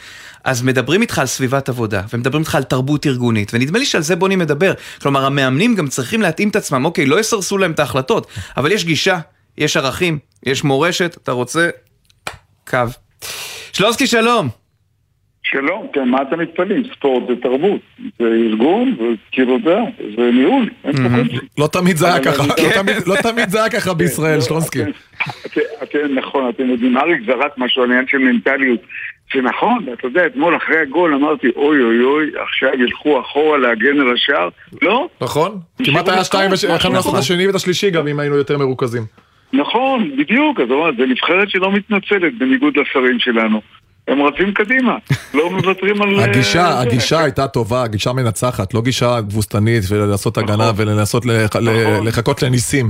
[0.43, 4.15] אז מדברים איתך על סביבת עבודה, ומדברים איתך על תרבות ארגונית, ונדמה לי שעל זה
[4.15, 4.73] בוני מדבר.
[5.01, 8.27] כלומר, המאמנים גם צריכים להתאים את עצמם, אוקיי, לא יסרסו להם את ההחלטות,
[8.57, 9.19] אבל יש גישה,
[9.57, 11.69] יש ערכים, יש מורשת, אתה רוצה
[12.69, 12.77] קו.
[13.73, 14.58] שלוסקי, שלום.
[15.51, 16.83] שלום, כן, מה אתם מתפלאים?
[16.93, 17.81] ספורט זה תרבות,
[18.19, 18.95] זה ארגון,
[19.37, 19.77] זה,
[20.15, 20.69] זה ניהול,
[21.57, 22.43] לא תמיד זה היה ככה,
[23.07, 24.79] לא תמיד זה היה ככה בישראל, כן, שלונסקי.
[25.83, 28.79] אתם, נכון, אתם יודעים, אריק זרק משהו על העניין של מנטליות.
[29.33, 33.99] זה נכון, אתה יודע, אתמול אחרי הגול אמרתי, אוי אוי אוי, עכשיו ילכו אחורה להגן
[33.99, 34.49] על השער.
[34.81, 35.07] לא.
[35.21, 39.03] נכון, כמעט היה שתיים, יכולנו לעשות את השני ואת השלישי גם אם היינו יותר מרוכזים.
[39.53, 43.61] נכון, בדיוק, אז זה נבחרת שלא מתנצלת בניגוד לשרים שלנו.
[44.09, 44.97] הם רצים קדימה,
[45.37, 46.19] לא מוותרים על...
[46.19, 50.87] הגישה, אה, הגישה הייתה טובה, גישה מנצחת, לא גישה תבוסתנית ולעשות הגנה נכון.
[50.87, 52.07] ולנסות נכון.
[52.07, 52.85] לחכות לניסים.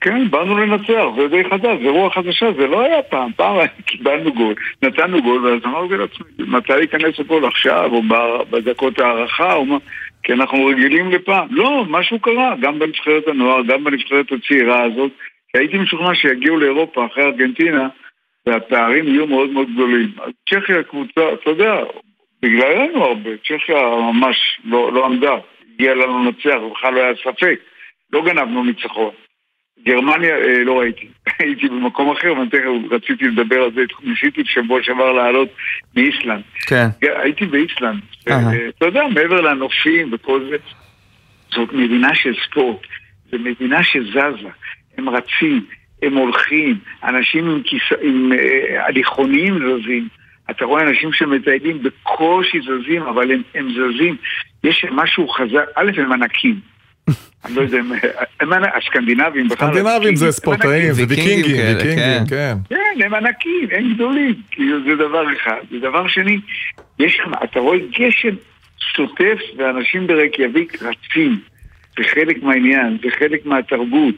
[0.00, 4.32] כן, באנו לנצח, זה די חדש, זה רוח חדשה, זה לא היה פעם, פעם קיבלנו
[4.32, 8.02] גול, נתנו גול, ואז אמרתי לעצמי, מתי ייכנס הגול עכשיו, או
[8.50, 9.76] בדקות ההערכה, או מה,
[10.22, 11.46] כי אנחנו רגילים לפעם.
[11.50, 15.10] לא, משהו קרה, גם בנבחרת הנוער, גם בנבחרת הצעירה הזאת,
[15.54, 17.88] הייתי משוכנע שיגיעו לאירופה אחרי ארגנטינה,
[18.46, 20.12] והפערים יהיו מאוד מאוד גדולים.
[20.22, 21.74] אז צ'כיה קבוצה, אתה יודע,
[22.42, 23.78] בגללנו הרבה, צ'כיה
[24.12, 25.34] ממש לא, לא עמדה,
[25.74, 27.60] הגיעה לנו לנצח, בכלל לא היה ספק,
[28.12, 29.10] לא גנבנו ניצחון.
[29.84, 34.82] גרמניה אה, לא ראיתי, הייתי במקום אחר, ואני תכף רציתי לדבר על זה, ניסיתי בשבוע
[34.82, 35.48] שעבר לעלות
[35.96, 36.42] מאיסלנד.
[36.66, 36.86] כן.
[37.02, 38.32] הייתי באיסלנד, uh-huh.
[38.78, 40.56] אתה יודע, מעבר לנופים וכל זה,
[41.54, 42.80] זאת מדינה של ספורט,
[43.30, 44.48] זו מדינה שזזה,
[44.98, 45.66] הם רצים,
[46.02, 47.82] הם הולכים, אנשים עם, כיס...
[48.02, 50.08] עם אה, הליכונים זזים.
[50.50, 54.16] אתה רואה אנשים שמטיילים בקושי זזים, אבל הם, הם זזים.
[54.64, 56.60] יש משהו חזק, א', הם ענקים.
[57.44, 57.78] אני לא יודע,
[58.40, 59.68] הם הסקנדינבים בכלל.
[59.68, 62.56] סקנדינבים זה ספורטאים, זה ויקינגים, ויקינגים, כן.
[62.68, 64.34] כן, הם ענקים, הם גדולים.
[64.50, 65.60] כאילו זה דבר אחד.
[65.72, 66.38] ודבר שני,
[66.98, 68.34] יש שם, אתה רואה גשם
[68.78, 71.40] שוטף ואנשים ברקיאביק רצים.
[71.98, 74.14] זה חלק מהעניין, זה חלק מהתרבות.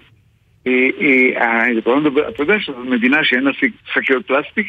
[1.37, 3.50] אה, לא אתה יודע שזו מדינה שאין לה
[3.94, 4.66] שקיות פלסטיק?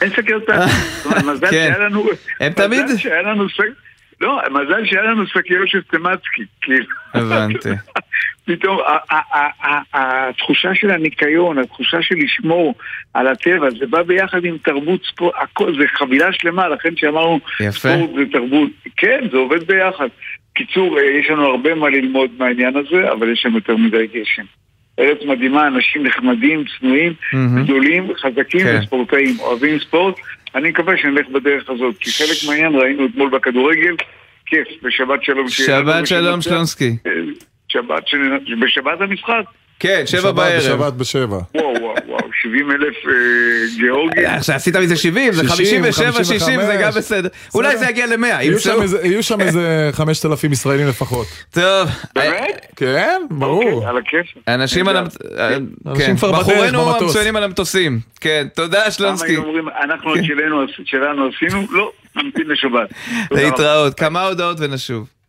[0.00, 1.06] אין שקיות פלסטיק.
[1.32, 1.50] מזל.
[1.50, 2.04] שהיה לנו...
[2.40, 2.86] הם תמיד...
[2.98, 3.74] שקיות...
[4.20, 6.86] לא, מזל שהיה לנו שקיות של סטמצקי, כאילו.
[7.14, 7.68] הבנתי.
[8.46, 8.78] פתאום
[9.94, 12.74] התחושה של הניקיון, התחושה של לשמור
[13.14, 18.10] על הטבע, זה בא ביחד עם תרבות ספורט, הכל, זה חבילה שלמה, לכן שאמרנו ספורט
[18.16, 18.70] זה תרבות.
[18.96, 20.08] כן, זה עובד ביחד.
[20.66, 24.42] קיצור, אה, יש לנו הרבה מה ללמוד מהעניין הזה, אבל יש שם יותר מדי גשם.
[24.98, 27.12] ארץ מדהימה, אנשים נחמדים, צנועים,
[27.64, 28.78] גדולים, חזקים כן.
[28.82, 30.14] וספורטאים, אוהבים ספורט.
[30.54, 33.96] אני מקווה שנלך בדרך הזאת, כי חלק מהעניין ראינו אתמול בכדורגל,
[34.46, 35.48] כיף, ושבת שלום.
[35.48, 36.96] שבת שלום שלונסקי.
[37.06, 37.12] אה,
[37.68, 38.04] שבת,
[38.60, 39.44] בשבת המשחק.
[39.80, 40.58] כן, שבע בערב.
[40.58, 41.38] בשבת בשבע.
[41.54, 43.12] וואו, וואו, וואו, 70 אלף אה,
[43.78, 44.24] גיאורגים.
[44.26, 47.28] עכשיו עשית מזה 70, זה 57, 60, זה גם בסדר.
[47.54, 48.26] אולי זה יגיע ל-100,
[49.02, 51.26] יהיו שם איזה 5,000 ישראלים לפחות.
[51.50, 51.88] טוב.
[52.14, 52.66] באמת?
[52.76, 53.64] כן, ברור.
[53.64, 54.26] אוקיי, על הכיף.
[54.48, 55.06] אנשים על
[55.96, 58.00] כן, בחורינו המצוינים על המטוסים.
[58.20, 59.36] כן, תודה שלונסקי.
[59.84, 60.20] אנחנו את
[60.84, 62.88] שלנו עשינו, לא, נמתין לשבת.
[63.36, 65.19] להתראות, כמה הודעות ונשוב.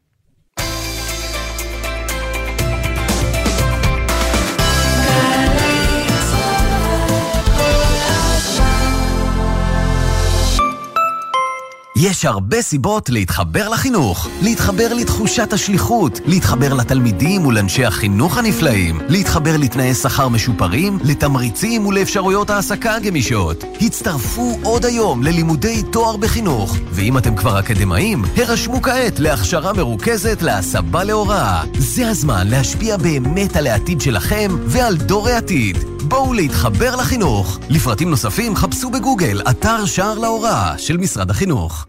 [12.04, 19.94] יש הרבה סיבות להתחבר לחינוך, להתחבר לתחושת השליחות, להתחבר לתלמידים ולאנשי החינוך הנפלאים, להתחבר לתנאי
[19.94, 23.64] שכר משופרים, לתמריצים ולאפשרויות העסקה גמישות.
[23.82, 31.04] הצטרפו עוד היום ללימודי תואר בחינוך, ואם אתם כבר אקדמאים, הרשמו כעת להכשרה מרוכזת להסבה
[31.04, 31.64] להוראה.
[31.78, 35.78] זה הזמן להשפיע באמת על העתיד שלכם ועל דור העתיד.
[36.12, 37.60] בואו להתחבר לחינוך.
[37.70, 41.86] לפרטים נוספים חפשו בגוגל אתר שער להוראה של משרד החינוך.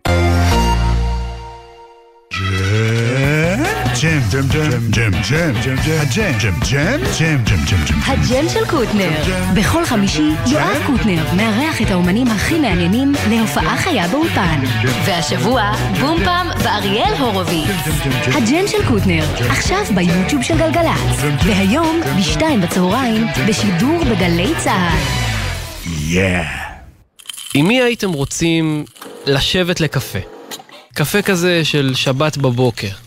[2.32, 2.81] ג'ם,
[4.02, 7.98] ג'ם, ג'ם, ג'ם, ג'ם, ג'ם, ג'ם, הג'ם, ג'ם, ג'ם, ג'ם, ג'ם, ג'ם, ג'ם.
[8.06, 9.10] הג'ם של קוטנר.
[9.54, 14.60] בכל חמישי יואב קוטנר מארח את האומנים הכי מעניינים להופעה חיה באולפן.
[15.04, 17.68] והשבוע בום פעם ואריאל הורוביץ.
[18.26, 21.22] הג'ם של קוטנר, עכשיו ביוטיוב של גלגלצ.
[21.46, 24.98] והיום בשתיים בצהריים בשידור בגלי צה"ל.
[26.08, 26.44] יאה.
[27.54, 28.84] עם מי הייתם רוצים
[29.26, 30.18] לשבת לקפה?
[30.94, 33.01] קפה כזה של שבת בבוקר.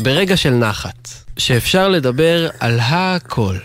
[0.00, 3.56] ברגע של נחת, שאפשר לדבר על הכל.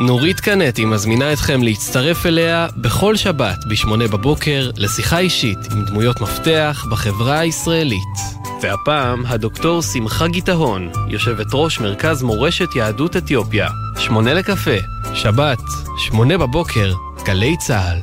[0.00, 6.86] נורית קנטי מזמינה אתכם להצטרף אליה בכל שבת ב-8 בבוקר לשיחה אישית עם דמויות מפתח
[6.90, 8.18] בחברה הישראלית.
[8.62, 13.68] והפעם הדוקטור שמחה גיטהון, יושבת ראש מרכז מורשת יהדות אתיופיה.
[13.98, 14.76] שמונה לקפה,
[15.14, 15.62] שבת,
[15.98, 16.92] שמונה בבוקר,
[17.24, 17.98] גלי צה"ל.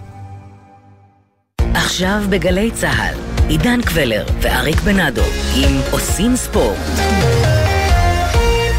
[1.73, 3.15] עכשיו בגלי צה"ל,
[3.49, 5.21] עידן קבלר ואריק בנאדו
[5.55, 6.77] עם עושים ספורט.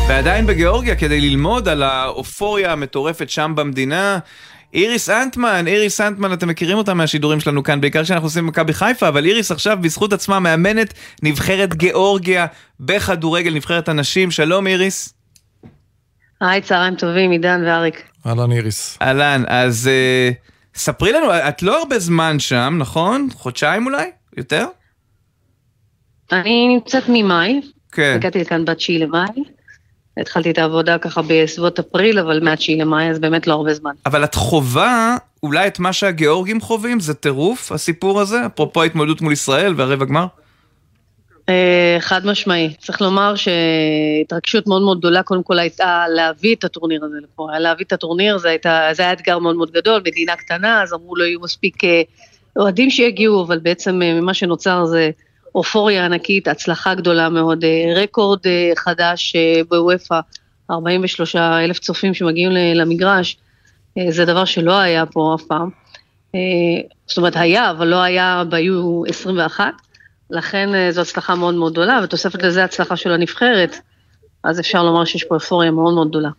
[0.09, 4.19] ועדיין בגיאורגיה כדי ללמוד על האופוריה המטורפת שם במדינה.
[4.75, 9.09] איריס אנטמן, איריס אנטמן, אתם מכירים אותה מהשידורים שלנו כאן, בעיקר כשאנחנו עושים מכבי חיפה,
[9.09, 12.47] אבל איריס עכשיו בזכות עצמה מאמנת נבחרת גיאורגיה
[12.81, 14.31] בכדורגל, נבחרת הנשים.
[14.31, 15.15] שלום איריס.
[16.41, 18.03] היי, צהריים טובים, עידן ואריק.
[18.27, 18.99] אהלן איריס.
[19.03, 23.29] אהלן, אז uh, ספרי לנו, את לא הרבה זמן שם, נכון?
[23.35, 24.20] חודשיים אולי?
[24.37, 24.67] יותר?
[26.33, 27.61] אני נמצאת ממאי.
[27.93, 28.13] כן.
[28.15, 29.43] הגעתי לכאן ב-9 למאי.
[30.17, 33.91] התחלתי את העבודה ככה בסביבות אפריל, אבל מה-9 למאי, אז באמת לא הרבה זמן.
[34.07, 37.01] אבל את חווה אולי את מה שהגיאורגים חווים?
[37.01, 38.47] זה טירוף, הסיפור הזה?
[38.47, 40.27] אפרופו ההתמודדות מול ישראל והרבע גמר?
[41.49, 42.75] אה, חד משמעי.
[42.79, 47.49] צריך לומר שהתרגשות מאוד מאוד גדולה קודם כל הייתה להביא את הטורניר הזה לפה.
[47.59, 51.17] להביא את הטורניר זה, הייתה, זה היה אתגר מאוד מאוד גדול, מדינה קטנה, אז אמרו
[51.17, 52.03] לא יהיו מספיק אה,
[52.57, 55.11] אוהדים שיגיעו, אבל בעצם אה, ממה שנוצר זה
[55.55, 57.65] אופוריה ענקית, הצלחה גדולה מאוד,
[57.97, 58.41] רקורד
[58.77, 59.37] חדש
[59.69, 60.21] בוופא,
[60.71, 63.37] 43 אלף צופים שמגיעים למגרש,
[64.09, 65.71] זה דבר שלא היה פה אף פעם.
[67.07, 69.65] זאת אומרת היה, אבל לא היה, והיו 21.
[70.31, 73.77] לכן אה, זו הצלחה מאוד מאוד גדולה, ותוספת לזה הצלחה של הנבחרת,
[74.45, 76.31] אז אפשר לומר שיש פה אופוריה מאוד מאוד גדולה.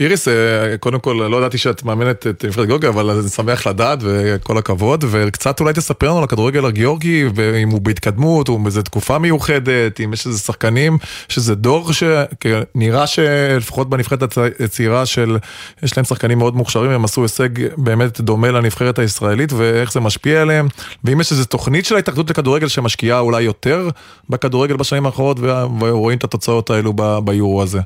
[0.00, 3.98] איריס, אה, קודם כל, לא ידעתי שאת מאמנת את נבחרת גיאורגיה, אבל אני שמח לדעת
[4.02, 9.18] וכל הכבוד, וקצת אולי תספר לנו על הכדורגל הגיאורגי, ואם הוא בהתקדמות, או באיזה תקופה
[9.18, 15.38] מיוחדת, אם יש איזה שחקנים, שזה דור שנראה שלפחות בנבחרת הצעירה של,
[15.82, 20.42] יש להם שחקנים מאוד מוכשרים, הם עשו הישג באמת דומה לנבחרת הישראלית, ואיך זה משפיע
[20.42, 20.68] עליהם,
[21.04, 23.88] ואם יש איזה תוכנית של ההתאחדות לכדורגל שמשקיעה אולי יותר
[24.30, 25.36] בכדורגל בשנים האחרונות,
[25.80, 26.92] ורואים את התוצאות האלו
[27.24, 27.80] ביורו הזה.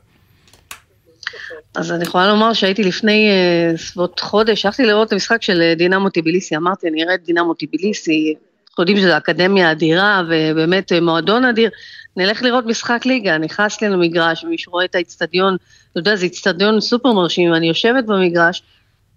[1.74, 5.74] אז אני יכולה לומר שהייתי לפני uh, סביבות חודש, הלכתי לראות את המשחק של אה,
[5.74, 8.34] דינמו טיביליסי, אמרתי, אני אראה את דינמו טיביליסי,
[8.70, 11.70] אנחנו יודעים שזו אקדמיה אדירה ובאמת אה, מועדון אדיר,
[12.16, 15.56] נלך לראות משחק ליגה, נכנס לי למגרש, מישהו רואה את האיצטדיון,
[15.92, 18.62] אתה יודע, זה איצטדיון סופר מרשים, אני יושבת במגרש,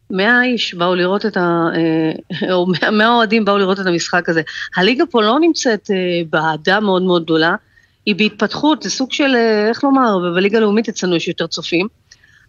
[0.09, 1.67] מאה איש באו לראות את ה...
[2.51, 4.41] או מאה אוהדים באו לראות את המשחק הזה.
[4.75, 5.89] הליגה פה לא נמצאת
[6.29, 7.55] באהדה מאוד מאוד גדולה,
[8.05, 9.35] היא בהתפתחות, זה סוג של,
[9.69, 11.87] איך לומר, בליגה הלאומית אצלנו יש יותר צופים.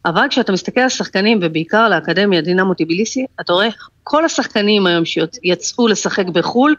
[0.07, 3.69] אבל כשאתה מסתכל על שחקנים, ובעיקר על האקדמיה דינמו טיביליסי, אתה רואה
[4.03, 6.75] כל השחקנים היום שיצאו לשחק בחו"ל,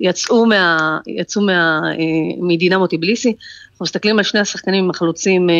[0.00, 1.94] יצאו, מה, יצאו מה, אה,
[2.38, 3.28] מדינמו טיביליסי.
[3.72, 5.54] אנחנו מסתכלים על שני השחקנים החלוצים, אה,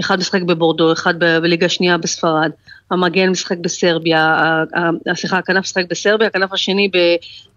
[0.00, 2.50] אחד משחק בבורדו, אחד בליגה שנייה בספרד,
[2.90, 4.36] המגן משחק בסרביה,
[5.14, 6.90] סליחה, הכנף משחק בסרביה, הכנף השני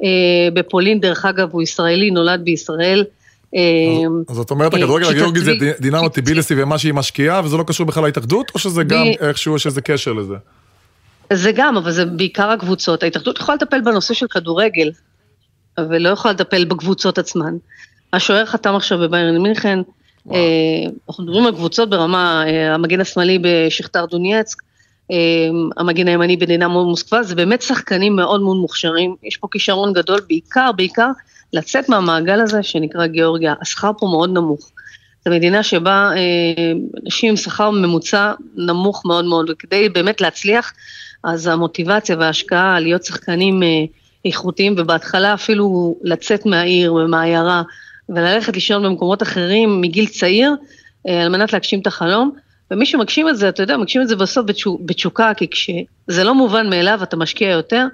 [0.03, 3.03] אה, בפולין, דרך אגב, הוא ישראלי, נולד בישראל.
[3.53, 7.85] אמ, אז את אומרת הכדורגל הגיאורגי זה דינמו טיביליסי ומה שהיא משקיעה וזה לא קשור
[7.85, 10.35] בכלל להתאחדות או שזה גם איכשהו יש איזה קשר לזה?
[11.33, 13.03] זה גם, אבל זה בעיקר הקבוצות.
[13.03, 14.91] ההתאחדות יכולה לטפל בנושא של כדורגל,
[15.79, 17.53] ולא יכולה לטפל בקבוצות עצמן.
[18.13, 19.79] השוער חתם עכשיו בביירן מינכן,
[20.31, 20.39] אה,
[21.09, 24.57] אנחנו מדברים על קבוצות ברמה, אה, המגן השמאלי בשכתר דונייצק,
[25.11, 25.17] אה,
[25.77, 30.71] המגן הימני בדינמו מוסקבה, זה באמת שחקנים מאוד מאוד מוכשרים, יש פה כישרון גדול, בעיקר,
[30.75, 31.09] בעיקר
[31.53, 33.53] לצאת מהמעגל הזה שנקרא גיאורגיה.
[33.61, 34.71] השכר פה מאוד נמוך.
[35.25, 36.71] זו מדינה שבה אה,
[37.05, 40.73] אנשים עם שכר ממוצע נמוך מאוד מאוד, וכדי באמת להצליח,
[41.23, 43.67] אז המוטיבציה וההשקעה להיות שחקנים אה,
[44.25, 47.61] איכותיים, ובהתחלה אפילו לצאת מהעיר ומהעיירה,
[48.09, 50.55] וללכת לישון במקומות אחרים מגיל צעיר,
[51.07, 52.31] אה, על מנת להגשים את החלום.
[52.71, 54.45] ומי שמגשים את זה, אתה יודע, מגשים את זה בסוף
[54.85, 57.85] בתשוקה, כי כשזה לא מובן מאליו, אתה משקיע יותר,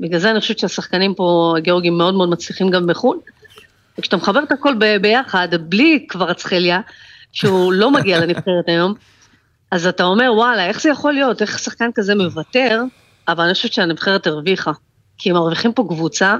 [0.00, 3.18] בגלל זה אני חושבת שהשחקנים פה, הגיאורגים, מאוד מאוד מצליחים גם בחו"ל.
[3.98, 6.80] וכשאתה מחבר את הכל ב- ביחד, בלי כבר אצחליה,
[7.32, 8.94] שהוא לא מגיע לנבחרת היום,
[9.70, 11.42] אז אתה אומר, וואלה, איך זה יכול להיות?
[11.42, 12.82] איך שחקן כזה מוותר?
[13.28, 14.72] אבל אני חושבת שהנבחרת הרוויחה.
[15.18, 16.36] כי הם מרוויחים פה קבוצה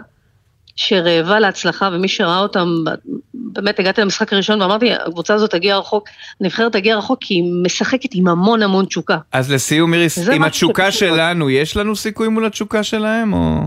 [0.77, 2.85] שרעבה להצלחה, ומי שראה אותם,
[3.35, 6.09] באמת הגעתי למשחק הראשון ואמרתי, הקבוצה הזאת תגיע רחוק,
[6.41, 9.19] הנבחרת תגיע רחוק כי היא משחקת עם המון המון תשוקה.
[9.33, 13.61] אז לסיום מיריס, עם התשוקה שלנו, יש לנו סיכוי מול התשוקה שלהם, או...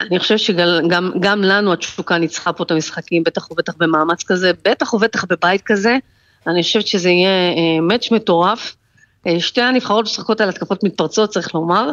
[0.00, 5.24] אני חושבת שגם לנו התשוקה ניצחה פה את המשחקים, בטח ובטח במאמץ כזה, בטח ובטח
[5.24, 5.96] בבית כזה.
[6.46, 8.76] אני חושבת שזה יהיה אה, מאץ' מטורף.
[9.26, 11.92] אה, שתי הנבחרות משחקות על התקפות מתפרצות, צריך לומר.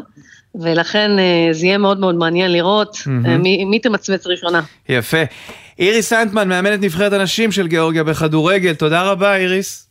[0.56, 3.28] ולכן אה, זה יהיה מאוד מאוד מעניין לראות mm-hmm.
[3.28, 4.62] מי, מי תמצמץ ראשונה.
[4.90, 5.24] יפה.
[5.80, 9.90] איריס סנטמן, מאמנת נבחרת הנשים של גיאורגיה בכדורגל, תודה רבה איריס.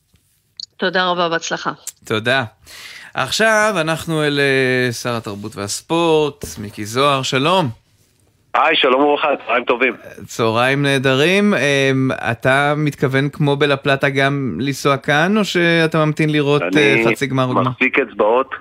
[0.76, 1.72] תודה רבה, בהצלחה.
[2.04, 2.44] תודה.
[3.14, 7.68] עכשיו אנחנו אל אה, שר התרבות והספורט, מיקי זוהר, שלום.
[8.54, 9.94] היי, שלום וברכה, צהריים טובים.
[10.26, 11.54] צהריים נהדרים.
[12.10, 16.62] אתה מתכוון כמו בלפלטה גם לנסוע כאן, או שאתה ממתין לראות
[17.06, 17.60] חצי גמר וגמר?
[17.60, 18.54] אני מחזיק אצבעות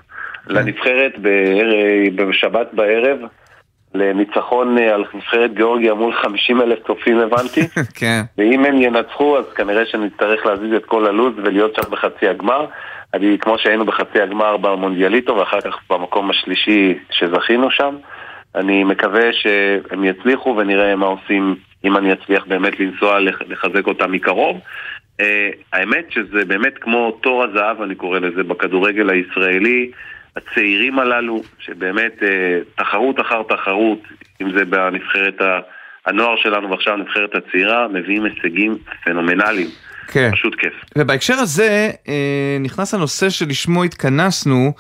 [0.50, 1.14] לנבחרת
[2.16, 3.20] בשבת בערב,
[3.94, 7.62] לניצחון אה, על נבחרת גיאורגיה מול 50 אלף צופים הבנתי.
[8.00, 8.22] כן.
[8.38, 12.66] ואם הם ינצחו אז כנראה שנצטרך להזיז את כל הלו"ז ולהיות שם בחצי הגמר.
[13.14, 17.96] אני, כמו שהיינו בחצי הגמר במונדיאליטו ואחר כך במקום השלישי שזכינו שם.
[18.56, 24.60] אני מקווה שהם יצליחו ונראה מה עושים אם אני אצליח באמת לנסוע לחזק אותם מקרוב.
[25.22, 25.26] Uh,
[25.74, 29.92] האמת שזה באמת כמו תור הזהב אני קורא לזה בכדורגל הישראלי
[30.38, 34.00] הצעירים הללו, שבאמת אה, תחרות אחר תחרות,
[34.42, 35.42] אם זה בנבחרת
[36.06, 39.68] הנוער שלנו ועכשיו הנבחרת הצעירה, מביאים הישגים פנומנליים.
[40.08, 40.30] כן.
[40.32, 40.74] פשוט כיף.
[40.98, 44.74] ובהקשר הזה אה, נכנס הנושא שלשמו התכנסנו,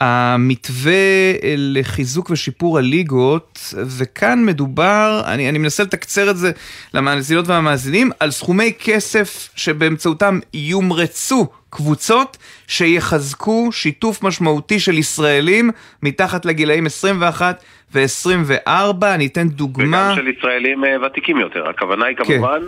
[0.00, 6.50] המתווה לחיזוק ושיפור הליגות, וכאן מדובר, אני, אני מנסה לתקצר את זה
[6.94, 12.36] למאזינות והמאזינים, על סכומי כסף שבאמצעותם יומרצו קבוצות
[12.66, 15.70] שיחזקו שיתוף משמעותי של ישראלים
[16.02, 20.12] מתחת לגילאים 21 ו-24, אני אתן דוגמה.
[20.12, 22.24] וגם של ישראלים אה, ותיקים יותר, הכוונה היא כן.
[22.24, 22.66] כמובן כן.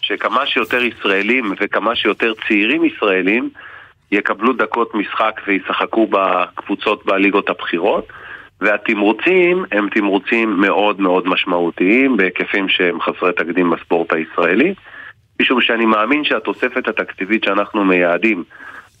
[0.00, 3.50] שכמה שיותר ישראלים וכמה שיותר צעירים ישראלים
[4.12, 8.06] יקבלו דקות משחק וישחקו בקבוצות בליגות הבכירות.
[8.60, 14.74] והתמרוצים הם תמרוצים מאוד מאוד משמעותיים בהיקפים שהם חסרי תקדים בספורט הישראלי.
[15.40, 18.44] משום שאני מאמין שהתוספת התקציבית שאנחנו מייעדים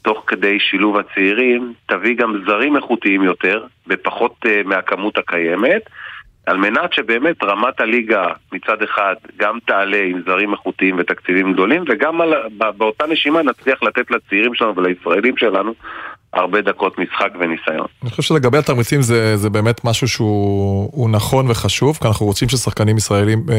[0.02, 5.82] תוך כדי שילוב הצעירים, תביא גם זרים איכותיים יותר, בפחות uh, מהכמות הקיימת,
[6.46, 12.20] על מנת שבאמת רמת הליגה מצד אחד גם תעלה עם זרים איכותיים ותקציבים גדולים, וגם
[12.20, 12.32] על,
[12.76, 15.74] באותה נשימה נצליח לתת לצעירים שלנו ולישראלים שלנו
[16.34, 17.86] הרבה דקות משחק וניסיון.
[18.02, 22.96] אני חושב שלגבי התמריצים זה, זה באמת משהו שהוא נכון וחשוב, כי אנחנו רוצים ששחקנים
[22.96, 23.56] ישראלים אה,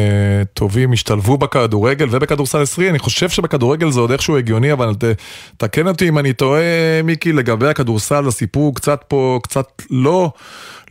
[0.53, 5.03] טובים ישתלבו בכדורגל ובכדורסל עשרי, אני חושב שבכדורגל זה עוד איכשהו הגיוני, אבל ת,
[5.57, 6.61] תקן אותי אם אני טועה,
[7.03, 10.31] מיקי, לגבי הכדורסל, הסיפור קצת פה, קצת לא...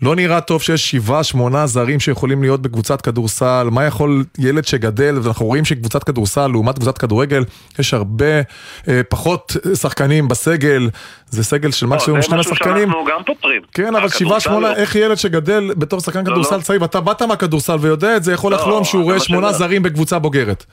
[0.03, 5.19] לא נראה טוב שיש שבעה, שמונה זרים שיכולים להיות בקבוצת כדורסל, מה יכול ילד שגדל,
[5.23, 7.45] ואנחנו רואים שקבוצת כדורסל לעומת קבוצת כדורגל,
[7.79, 8.41] יש הרבה
[8.89, 10.89] אה, פחות שחקנים בסגל,
[11.33, 12.75] זה סגל של לא, מקסימום שני שחקנים.
[12.75, 13.63] זה משהו שאנחנו גם פותרים.
[13.75, 14.77] כן, אבל שבעה, שמונה, לא.
[14.77, 16.61] איך ילד שגדל בתור שחקן לא, כדורסל.
[16.61, 20.65] צעיר, ואתה באת מהכדורסל ויודע את זה, יכול לחלום שהוא רואה שמונה זרים בקבוצה בוגרת.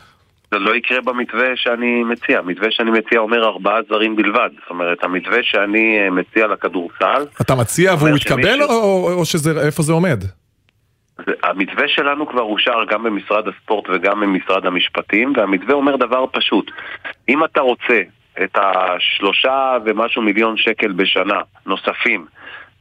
[0.51, 2.39] זה לא יקרה במתווה שאני מציע.
[2.39, 4.49] המתווה שאני מציע אומר ארבעה זרים בלבד.
[4.62, 7.26] זאת אומרת, המתווה שאני אה, מציע לכדורסל...
[7.41, 8.64] אתה מציע והוא יתקבל.
[8.64, 10.24] או, או שזה, איפה זה עומד?
[11.43, 16.72] המתווה שלנו כבר אושר גם במשרד הספורט וגם במשרד המשפטים, והמתווה אומר דבר פשוט.
[17.30, 18.01] אם אתה רוצה
[18.43, 22.25] את השלושה ומשהו מיליון שקל בשנה נוספים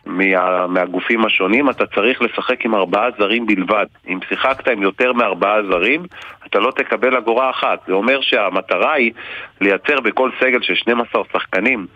[0.08, 3.86] מה, מהגופים השונים, אתה צריך לשחק עם ארבעה זרים בלבד.
[4.08, 6.06] אם שיחקת עם יותר מארבעה זרים,
[6.46, 7.78] אתה לא תקבל אגורה אחת.
[7.86, 9.12] זה אומר שהמטרה היא
[9.60, 11.86] לייצר בכל סגל של 12 שחקנים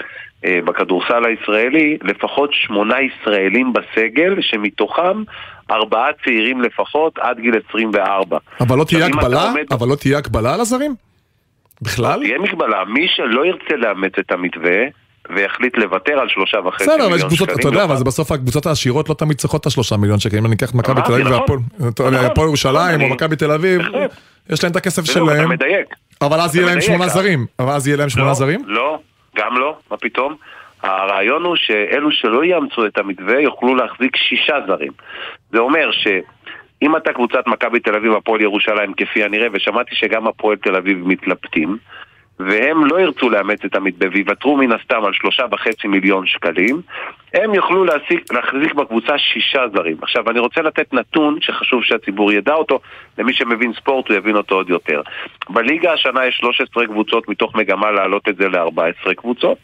[0.44, 5.22] אה, בכדורסל הישראלי, לפחות שמונה ישראלים בסגל, שמתוכם
[5.70, 8.38] ארבעה צעירים לפחות עד גיל 24.
[8.60, 9.42] אבל לא תהיה הגבלה?
[9.42, 9.64] עומד...
[9.70, 11.11] אבל לא תהיה הגבלה על הזרים?
[11.82, 12.20] בכלל?
[12.20, 12.84] תהיה מגבלה.
[12.84, 14.78] מי שלא ירצה לאמץ את המתווה,
[15.30, 17.20] ויחליט לוותר על שלושה וחצי מיליון שקלים.
[17.20, 19.96] בסדר, אבל קבוצות, אתה יודע, אבל זה בסוף הקבוצות העשירות לא תמיד צריכות את השלושה
[19.96, 20.40] מיליון שקלים.
[20.40, 21.62] אם אני אקח את מכבי תל אביב נכון.
[22.14, 23.80] והפועל ירושלים או מכבי תל אביב,
[24.50, 25.38] יש להם את הכסף שלהם.
[25.38, 25.86] אתה מדייק.
[26.20, 27.46] אבל אז יהיה להם שמונה זרים.
[27.58, 28.60] אבל אז יהיה להם שמונה לא, זרים?
[28.66, 28.98] לא,
[29.36, 30.36] גם לא, מה פתאום?
[30.82, 34.92] הרעיון הוא שאלו שלא יאמצו את המתווה יוכלו להחזיק שישה זרים.
[35.52, 36.06] זה אומר ש...
[36.82, 41.06] אם אתה קבוצת מכבי תל אביב, הפועל ירושלים כפי הנראה, ושמעתי שגם הפועל תל אביב
[41.06, 41.76] מתלבטים,
[42.40, 46.80] והם לא ירצו לאמץ את המתווה ויוותרו מן הסתם על שלושה וחצי מיליון שקלים,
[47.34, 49.96] הם יוכלו להסיק, להחזיק בקבוצה שישה זרים.
[50.02, 52.80] עכשיו, אני רוצה לתת נתון שחשוב שהציבור ידע אותו,
[53.18, 55.02] למי שמבין ספורט הוא יבין אותו עוד יותר.
[55.50, 59.58] בליגה השנה יש 13 קבוצות מתוך מגמה להעלות את זה ל-14 קבוצות.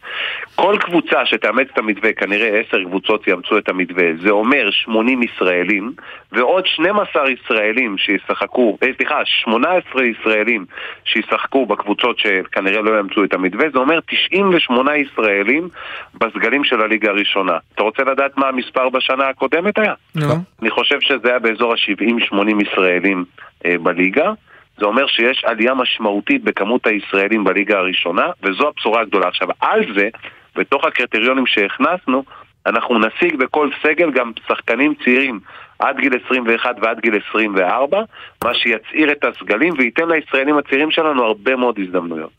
[0.54, 5.92] כל קבוצה שתאמץ את המתווה, כנראה 10 קבוצות יאמצו את המתווה, זה אומר 80 ישראלים,
[6.32, 10.64] ועוד 12 ישראלים שישחקו, אה, סליחה, 18 ישראלים
[11.04, 15.68] שישחקו בקבוצות שכנראה לא יאמצו את המתווה, זה אומר 98 ישראלים
[16.14, 17.57] בסגלים של הליגה הראשונה.
[17.74, 19.94] אתה רוצה לדעת מה המספר בשנה הקודמת היה?
[20.14, 20.34] לא.
[20.62, 23.24] אני חושב שזה היה באזור ה-70-80 ישראלים
[23.66, 24.32] אה, בליגה.
[24.78, 29.28] זה אומר שיש עלייה משמעותית בכמות הישראלים בליגה הראשונה, וזו הבשורה הגדולה.
[29.28, 30.08] עכשיו, על זה,
[30.56, 32.24] בתוך הקריטריונים שהכנסנו,
[32.66, 35.40] אנחנו נשיג בכל סגל גם שחקנים צעירים
[35.78, 38.02] עד גיל 21 ועד גיל 24,
[38.44, 42.30] מה שיצעיר את הסגלים וייתן לישראלים הצעירים שלנו הרבה מאוד הזדמנויות.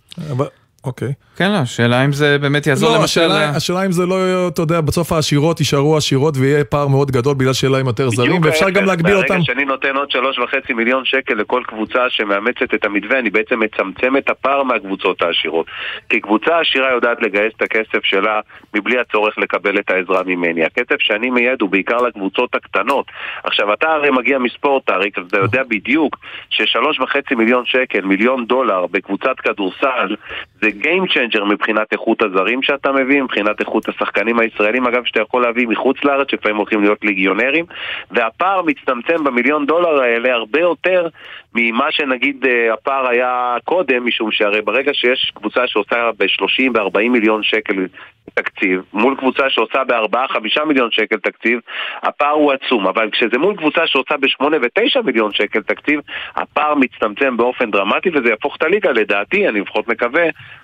[0.83, 1.13] אוקיי.
[1.39, 3.21] כן, השאלה אם זה באמת יעזור לא, למשל...
[3.21, 7.35] השאלה, השאלה אם זה לא, אתה יודע, בסוף העשירות יישארו עשירות ויהיה פער מאוד גדול
[7.35, 9.27] בגלל שיהיה להם יותר זרים, ואפשר גם להגביל אותם.
[9.27, 13.59] ברגע שאני נותן עוד שלוש וחצי מיליון שקל לכל קבוצה שמאמצת את המתווה, אני בעצם
[13.59, 15.65] מצמצם את הפער מהקבוצות העשירות.
[16.09, 18.39] כי קבוצה עשירה יודעת לגייס את הכסף שלה
[18.75, 20.65] מבלי הצורך לקבל את העזרה ממני.
[20.65, 23.05] הכסף שאני מייעד הוא בעיקר לקבוצות הקטנות.
[23.43, 26.15] עכשיו, אתה הרי מגיע מספורט, אריק, אז אתה יודע בדיוק
[26.49, 30.15] ששלוש וחצי מיליון שקל, מיליון דולר בקבוצת כדורסל,
[30.61, 35.41] זה Game Changer מבחינת איכות הזרים שאתה מביא, מבחינת איכות השחקנים הישראלים, אגב, שאתה יכול
[35.41, 37.65] להביא מחוץ לארץ, שלפעמים הולכים להיות ליגיונרים,
[38.11, 41.07] והפער מצטמצם במיליון דולר האלה הרבה יותר
[41.55, 47.43] ממה שנגיד אה, הפער היה קודם, משום שהרי ברגע שיש קבוצה שעושה ב-30 ו-40 מיליון
[47.43, 47.85] שקל
[48.33, 51.59] תקציב, מול קבוצה שעושה ב-4-5 מיליון שקל תקציב,
[52.03, 52.87] הפער הוא עצום.
[52.87, 55.99] אבל כשזה מול קבוצה שעושה ב-8 ו-9 מיליון שקל תקציב,
[56.35, 60.23] הפער מצטמצם באופן דרמטי, וזה יהפוך את הליגה, לדעתי, אני לפחות מקווה,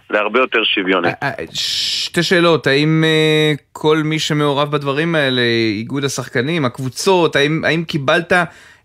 [0.10, 1.08] להרבה יותר שוויוני.
[1.08, 3.04] אה, אה, שתי שאלות, האם
[3.72, 5.42] כל מי שמעורב בדברים האלה,
[5.78, 8.34] איגוד השחקנים, הקבוצות, האם, האם קיבלת...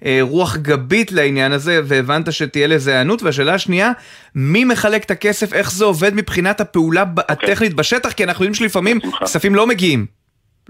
[0.05, 3.23] אה, רוח גבית לעניין הזה והבנת שתהיה לזה היענות?
[3.23, 3.91] והשאלה השנייה,
[4.35, 7.21] מי מחלק את הכסף, איך זה עובד מבחינת הפעולה okay.
[7.21, 7.51] אוקיי.
[7.51, 8.13] הטכנית בשטח?
[8.13, 10.07] כי אנחנו יודעים שלפעמים כספים לא מגיעים.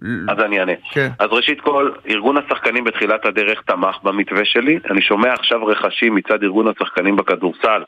[0.02, 0.72] אז אני אענה.
[0.92, 1.08] כן.
[1.18, 4.78] אז ראשית כל, ארגון השחקנים בתחילת הדרך תמך במתווה שלי.
[4.90, 7.82] אני שומע עכשיו רכשים מצד ארגון השחקנים בכדורסל.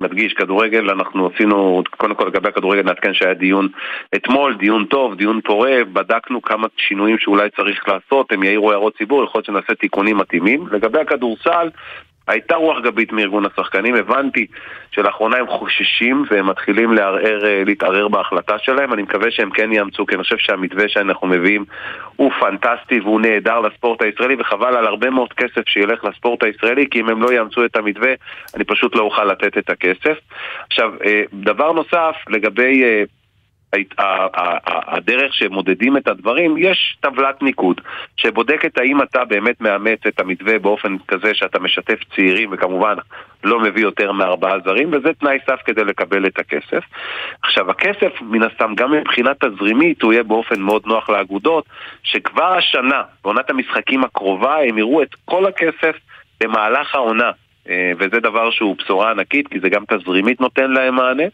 [0.00, 3.68] מדגיש, כדורגל, אנחנו עשינו, קודם כל לגבי הכדורגל נעדכן שהיה דיון
[4.14, 9.24] אתמול, דיון טוב, דיון פורה, בדקנו כמה שינויים שאולי צריך לעשות, הם יעירו הערות ציבור,
[9.24, 10.66] יכול להיות שנעשה תיקונים מתאימים.
[10.70, 11.70] לגבי הכדורסל,
[12.28, 14.46] הייתה רוח גבית מארגון השחקנים, הבנתי
[14.90, 20.06] שלאחרונה הם חוששים והם מתחילים לערער, אה, להתערער בהחלטה שלהם, אני מקווה שהם כן יאמצו,
[20.06, 21.64] כי אני חושב שהמתווה שאנחנו מביאים
[22.16, 27.00] הוא פנטסטי והוא נהדר לספורט הישראלי, וחבל על הרבה מאוד כסף שילך לספורט הישראלי, כי
[27.00, 28.12] אם הם לא יאמצו את המתווה,
[28.54, 30.18] אני פשוט לא אוכל לתת את הכסף.
[30.66, 33.04] עכשיו, אה, דבר נוסף, לגבי...
[34.66, 37.80] הדרך שמודדים את הדברים, יש טבלת ניקוד
[38.16, 42.94] שבודקת האם אתה באמת מאמץ את המתווה באופן כזה שאתה משתף צעירים וכמובן
[43.44, 46.84] לא מביא יותר מארבעה זרים וזה תנאי סף כדי לקבל את הכסף.
[47.42, 51.64] עכשיו הכסף מן הסתם גם מבחינה תזרימית הוא יהיה באופן מאוד נוח לאגודות
[52.02, 55.96] שכבר השנה, בעונת המשחקים הקרובה, הם יראו את כל הכסף
[56.40, 57.30] במהלך העונה
[57.68, 61.24] אה, וזה דבר שהוא בשורה ענקית כי זה גם תזרימית נותן להם מענה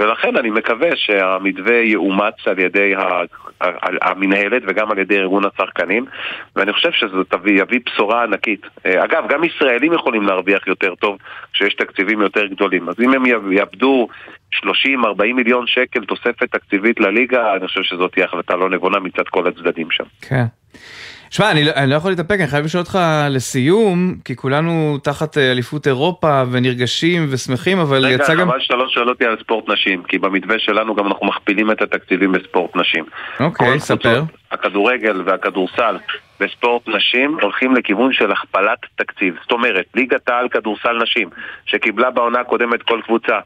[0.00, 2.94] ולכן אני מקווה שהמתווה יאומץ על ידי
[4.02, 6.04] המנהלת וגם על ידי ארגון הצרכנים
[6.56, 8.66] ואני חושב שזה יביא בשורה ענקית.
[8.86, 11.18] אה, אגב, גם ישראלים יכולים להרוויח יותר טוב
[11.52, 12.88] כשיש תקציבים יותר גדולים.
[12.88, 14.08] אז אם הם יאבדו
[14.54, 14.64] 30-40
[15.34, 19.90] מיליון שקל תוספת תקציבית לליגה, אני חושב שזאת תהיה החלטה לא נבונה מצד כל הצדדים
[19.90, 20.04] שם.
[20.28, 20.44] כן.
[21.30, 22.98] שמע, אני, לא- אני לא יכול להתאפק, אני חייב לשאול אותך
[23.30, 28.40] לסיום, כי כולנו תחת אה, אליפות אירופה ונרגשים ושמחים, אבל רגע, יצא גם...
[28.40, 31.70] רגע, חבל שאתה לא שואל אותי על ספורט נשים, כי במתווה שלנו גם אנחנו מכפילים
[31.70, 33.04] את התקציבים בספורט נשים.
[33.40, 34.22] אוקיי, ספר.
[34.50, 35.96] הכדורגל והכדורסל
[36.40, 39.34] בספורט נשים הולכים לכיוון של הכפלת תקציב.
[39.42, 41.28] זאת אומרת, ליגת העל כדורסל נשים,
[41.66, 43.38] שקיבלה בעונה הקודמת כל קבוצה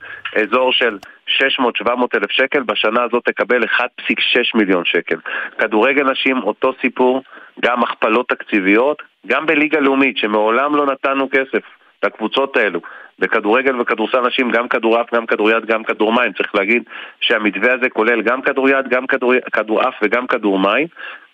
[0.42, 4.14] אזור של 600-700 אלף שקל, בשנה הזאת תקבל 1.6
[4.54, 5.16] מיליון שקל.
[5.58, 7.22] כדורגל נשים, אותו סיפור,
[7.60, 11.62] גם הכפלות תקציביות, גם בליגה לאומית, שמעולם לא נתנו כסף
[12.02, 12.80] לקבוצות האלו.
[13.18, 16.32] בכדורגל וכדורסל נשים, גם כדורעף, גם כדוריד, גם כדור מים.
[16.32, 16.82] צריך להגיד
[17.20, 19.06] שהמתווה הזה כולל גם כדוריד, גם
[19.52, 20.86] כדורעף וגם כדור מים.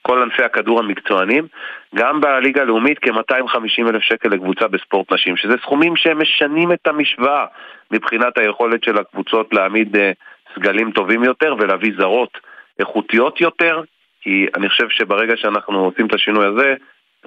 [0.03, 1.47] כל ענפי הכדור המקצוענים,
[1.95, 7.45] גם בליגה הלאומית כ-250 אלף שקל לקבוצה בספורט נשים, שזה סכומים שהם משנים את המשוואה
[7.91, 9.99] מבחינת היכולת של הקבוצות להעמיד uh,
[10.55, 12.39] סגלים טובים יותר ולהביא זרות
[12.79, 13.83] איכותיות יותר,
[14.21, 16.75] כי אני חושב שברגע שאנחנו עושים את השינוי הזה,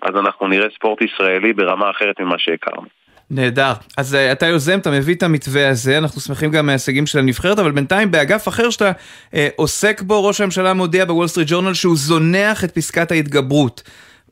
[0.01, 2.87] אז אנחנו נראה ספורט ישראלי ברמה אחרת ממה שהכרנו.
[3.31, 3.73] נהדר.
[3.97, 7.59] אז uh, אתה יוזם, אתה מביא את המתווה הזה, אנחנו שמחים גם מההישגים של הנבחרת,
[7.59, 11.95] אבל בינתיים באגף אחר שאתה uh, עוסק בו, ראש הממשלה מודיע בוול סטריט ג'ורנל שהוא
[11.95, 13.83] זונח את פסקת ההתגברות.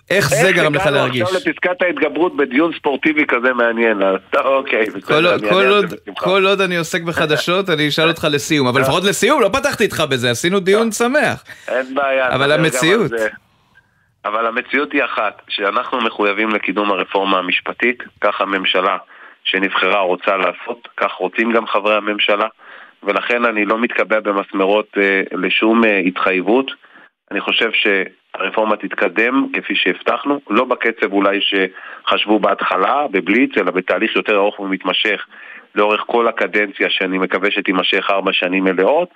[0.09, 1.21] איך זה גרם לך להרגיש?
[1.21, 4.01] עכשיו לפסקת ההתגברות בדיון ספורטיבי כזה מעניין?
[4.35, 5.37] אוקיי, בסדר,
[6.17, 10.03] כל עוד אני עוסק בחדשות, אני אשאל אותך לסיום, אבל לפחות לסיום, לא פתחתי איתך
[10.09, 11.43] בזה, עשינו דיון שמח.
[11.67, 12.35] אין בעיה.
[12.35, 13.11] אבל המציאות.
[14.25, 18.97] אבל המציאות היא אחת, שאנחנו מחויבים לקידום הרפורמה המשפטית, כך הממשלה
[19.43, 22.47] שנבחרה רוצה לעשות, כך רוצים גם חברי הממשלה,
[23.03, 26.71] ולכן אני לא מתקבע במסמרות אה, לשום אה, התחייבות.
[27.31, 34.35] אני חושב שהרפורמה תתקדם כפי שהבטחנו, לא בקצב אולי שחשבו בהתחלה, בבליץ, אלא בתהליך יותר
[34.35, 35.25] ארוך ומתמשך
[35.75, 39.09] לאורך כל הקדנציה, שאני מקווה שתימשך ארבע שנים מלאות,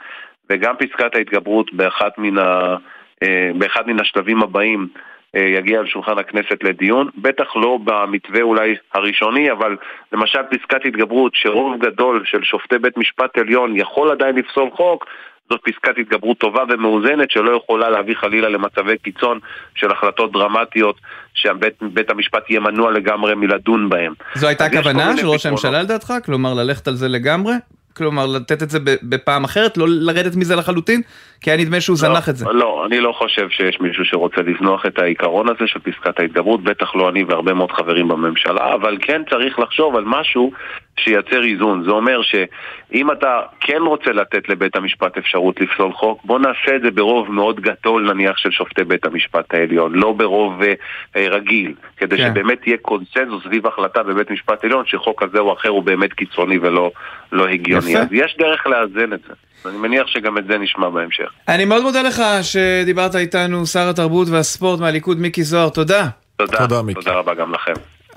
[0.49, 2.75] וגם פסקת ההתגברות באחת מן ה...
[3.23, 4.87] אה, באחד מן השלבים הבאים
[5.35, 9.77] אה, יגיע על שולחן הכנסת לדיון, בטח לא במתווה אולי הראשוני, אבל
[10.11, 15.05] למשל פסקת התגברות שרוב גדול של שופטי בית משפט עליון יכול עדיין לפסול חוק,
[15.49, 19.39] זאת פסקת התגברות טובה ומאוזנת שלא יכולה להביא חלילה למצבי קיצון
[19.75, 20.95] של החלטות דרמטיות
[21.33, 24.13] שבית המשפט יהיה מנוע לגמרי מלדון בהם.
[24.35, 26.13] זו הייתה הכוונה של ראש הממשלה לדעתך?
[26.25, 27.53] כלומר ללכת על זה לגמרי?
[27.97, 31.01] כלומר לתת את זה בפעם אחרת, לא לרדת מזה לחלוטין?
[31.41, 32.45] כי היה נדמה שהוא זנח את זה.
[32.51, 36.95] לא, אני לא חושב שיש מישהו שרוצה לזנוח את העיקרון הזה של פסקת ההתגברות, בטח
[36.95, 40.51] לא אני והרבה מאוד חברים בממשלה, אבל כן צריך לחשוב על משהו
[40.99, 41.83] שייצר איזון.
[41.83, 46.81] זה אומר שאם אתה כן רוצה לתת לבית המשפט אפשרות לפסול חוק, בוא נעשה את
[46.81, 50.73] זה ברוב מאוד גדול נניח של שופטי בית המשפט העליון, לא ברוב אה,
[51.15, 52.27] אה רגיל, כדי כן.
[52.27, 56.57] שבאמת יהיה קונסנזוס סביב החלטה בבית משפט עליון שחוק כזה או אחר הוא באמת קיצוני
[56.57, 56.91] ולא
[57.31, 57.91] לא הגיוני.
[57.91, 57.99] יפה.
[57.99, 59.33] אז יש דרך לאזן את זה.
[59.67, 61.29] אני מניח שגם את זה נשמע בהמשך.
[61.47, 66.07] אני מאוד מודה לך שדיברת איתנו, שר התרבות והספורט מהליכוד מיקי זוהר, תודה.
[66.37, 67.73] תודה, תודה, תודה רבה גם לכם.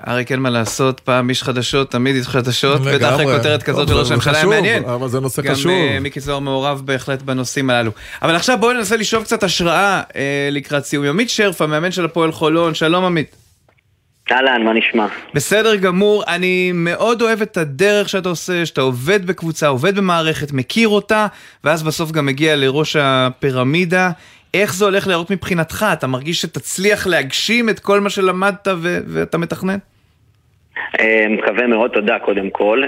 [0.07, 3.93] אריק אין מה לעשות, פעם איש חדשות, תמיד איש חדשות, בטח אחרי כותרת כזאת של
[3.93, 4.85] ראש הממשלה, היה מעניין.
[4.85, 5.71] אבל זה נושא חשוב.
[5.71, 7.91] גם uh, מיקי זוהר מעורב בהחלט בנושאים הללו.
[8.21, 10.13] אבל עכשיו בואו ננסה לשאוב קצת השראה uh,
[10.51, 11.05] לקראת סיום.
[11.05, 13.35] עמית שרף, המאמן של הפועל חולון, שלום עמית.
[14.31, 15.07] אהלן, מה נשמע?
[15.33, 20.87] בסדר גמור, אני מאוד אוהב את הדרך שאתה עושה, שאתה עובד בקבוצה, עובד במערכת, מכיר
[20.87, 21.27] אותה,
[21.63, 24.11] ואז בסוף גם מגיע לראש הפירמידה.
[24.53, 25.85] איך זה הולך להראות מבחינתך?
[25.93, 29.77] אתה מרגיש שתצליח להגשים את כל מה שלמדת ו- ואתה מתכנן?
[30.99, 32.83] אה, מקווה מאוד, תודה קודם כל.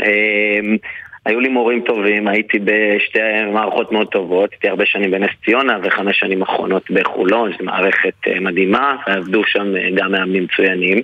[1.25, 3.19] היו לי מורים טובים, הייתי בשתי
[3.53, 8.39] מערכות מאוד טובות, הייתי הרבה שנים בנס ציונה וחמש שנים אחרונות בחולון, זו מערכת אה,
[8.39, 10.97] מדהימה, ועבדו שם אה, גם מאמנים מצוינים.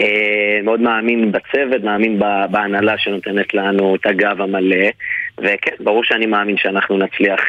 [0.00, 2.18] אה, מאוד מאמין בצוות, מאמין
[2.50, 4.86] בהנהלה שנותנת לנו את הגב המלא,
[5.38, 7.40] וכן, ברור שאני מאמין שאנחנו נצליח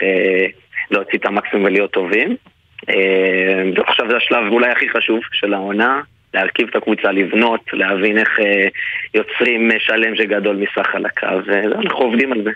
[0.91, 2.36] להוציא את המקסימום ולהיות טובים.
[3.76, 6.01] ועכשיו זה השלב אולי הכי חשוב של העונה,
[6.34, 8.67] להרכיב את הקבוצה, לבנות, להבין איך אה,
[9.13, 12.51] יוצרים שלם שגדול מסך חלקיו, ואנחנו עובדים על זה.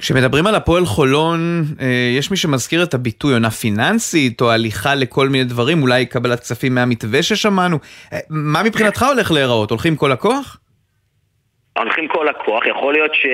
[0.00, 5.28] כשמדברים על הפועל חולון, אה, יש מי שמזכיר את הביטוי עונה פיננסית, או הליכה לכל
[5.28, 7.78] מיני דברים, אולי קבלת כספים מהמתווה ששמענו.
[8.12, 9.70] אה, מה מבחינתך הולך להיראות?
[9.70, 10.58] הולכים כל הכוח?
[11.78, 13.26] הולכים כל הכוח, יכול להיות ש...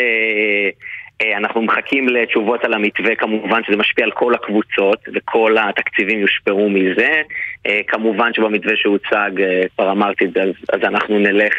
[1.23, 6.71] אה, אנחנו מחכים לתשובות על המתווה, כמובן שזה משפיע על כל הקבוצות וכל התקציבים יושפעו
[6.71, 7.23] מזה.
[7.67, 10.43] אה, כמובן שבמתווה שהוצג, אה, כבר אמרתי את זה,
[10.73, 11.55] אז אנחנו נלך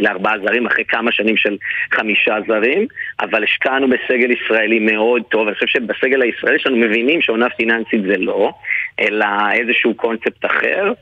[0.00, 1.56] לארבעה זרים אחרי כמה שנים של
[1.94, 2.86] חמישה זרים,
[3.20, 8.16] אבל השקענו בסגל ישראלי מאוד טוב, אני חושב שבסגל הישראלי שלנו מבינים שעונה פיננסית זה
[8.18, 8.52] לא,
[9.00, 10.92] אלא איזשהו קונספט אחר.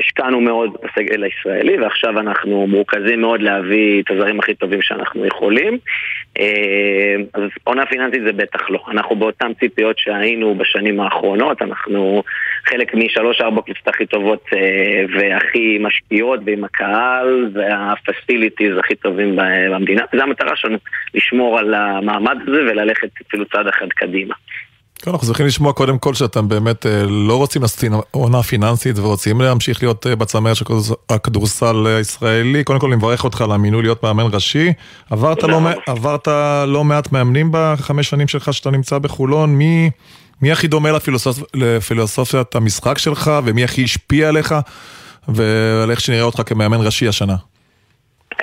[0.00, 5.78] השקענו מאוד בסגל הישראלי ועכשיו אנחנו מורכזים מאוד להביא את הזרים הכי טובים שאנחנו יכולים.
[6.40, 8.84] אה, אז עונה פיננסית זה בטח לא.
[8.88, 12.22] אנחנו באותן ציפיות שהיינו בשנים האחרונות, אנחנו
[12.64, 20.02] חלק משלוש-ארבע קבוצות הכי טובות אה, והכי משפיעות ועם הקהל והפסיליטיז הכי טובים במדינה.
[20.16, 20.78] זו המטרה שלנו,
[21.14, 24.34] לשמור על המעמד הזה וללכת אפילו צעד אחד קדימה.
[25.04, 29.40] כן, אנחנו צריכים לשמוע קודם כל שאתם באמת אה, לא רוצים לעשות עונה פיננסית ורוצים
[29.40, 30.64] להמשיך להיות אה, בצמרת של
[31.10, 32.64] הכדורסל הישראלי.
[32.64, 34.72] קודם כל אני מברך אותך על המינוי להיות מאמן ראשי.
[35.10, 36.28] עברת לא, עברת
[36.66, 39.54] לא מעט מאמנים בחמש שנים שלך שאתה נמצא בחולון.
[39.54, 39.90] מי,
[40.42, 41.38] מי הכי דומה לפילוסופ...
[41.54, 44.54] לפילוסופיית המשחק שלך ומי הכי השפיע עליך
[45.28, 47.34] ועל איך שנראה אותך כמאמן ראשי השנה?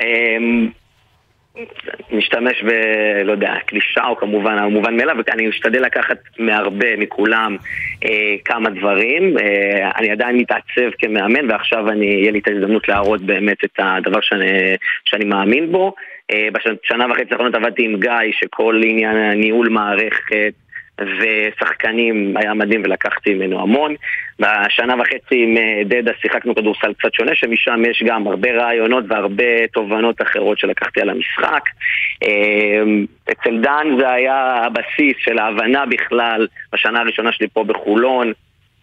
[0.01, 0.69] אמ,
[2.11, 2.71] משתמש ב...
[3.25, 7.57] לא יודע, קלישה או כמובן המובן מאליו, ואני משתדל לקחת מהרבה, מכולם,
[8.05, 9.37] אה, כמה דברים.
[9.37, 14.21] אה, אני עדיין מתעצב כמאמן, ועכשיו אני, יהיה לי את ההזדמנות להראות באמת את הדבר
[14.21, 14.75] שאני,
[15.05, 15.93] שאני מאמין בו.
[16.31, 20.53] אה, בשנה וחצי האחרונות עבדתי עם גיא, שכל עניין ניהול מערכת,
[20.99, 23.95] ושחקנים היה מדהים ולקחתי ממנו המון.
[24.39, 29.67] בשנה וחצי עם אה, דדה שיחקנו כדורסל קצת שונה, שמשם יש גם הרבה רעיונות והרבה
[29.73, 31.63] תובנות אחרות שלקחתי על המשחק.
[32.23, 32.83] אה,
[33.31, 38.31] אצל דן זה היה הבסיס של ההבנה בכלל בשנה הראשונה שלי פה בחולון,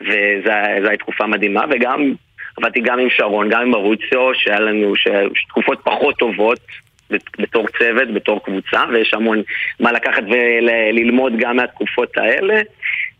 [0.01, 2.13] וזו הייתה תקופה מדהימה, וגם
[2.57, 4.93] עבדתי גם עם שרון, גם עם מרוציו, שהיה לנו
[5.49, 6.59] תקופות פחות טובות,
[7.39, 9.43] בתור צוות, בתור קבוצה, ויש המון
[9.81, 12.61] מה לקחת וללמוד גם מהתקופות האלה.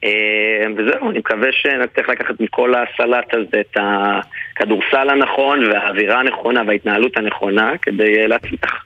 [0.05, 7.17] אה, וזהו, אני מקווה שנצליח לקחת מכל הסלט הזה את הכדורסל הנכון והאווירה הנכונה וההתנהלות
[7.17, 8.85] הנכונה כדי אה, להצליח.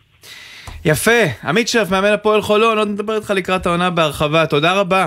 [0.85, 5.07] יפה, עמית שף, מאמן הפועל חולון, עוד נדבר איתך לקראת העונה בהרחבה, תודה רבה.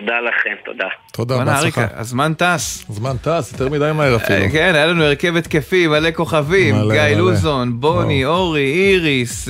[0.00, 0.88] תודה לכם, תודה.
[1.12, 1.86] תודה, בהצלחה.
[1.94, 2.84] הזמן טס.
[2.90, 4.38] הזמן טס, יותר מדי מהר אפילו.
[4.38, 6.74] אה, כן, היה לנו הרכב התקפי, מלא כוכבים.
[6.92, 9.48] גיא לוזון, בוני, אורי, איריס.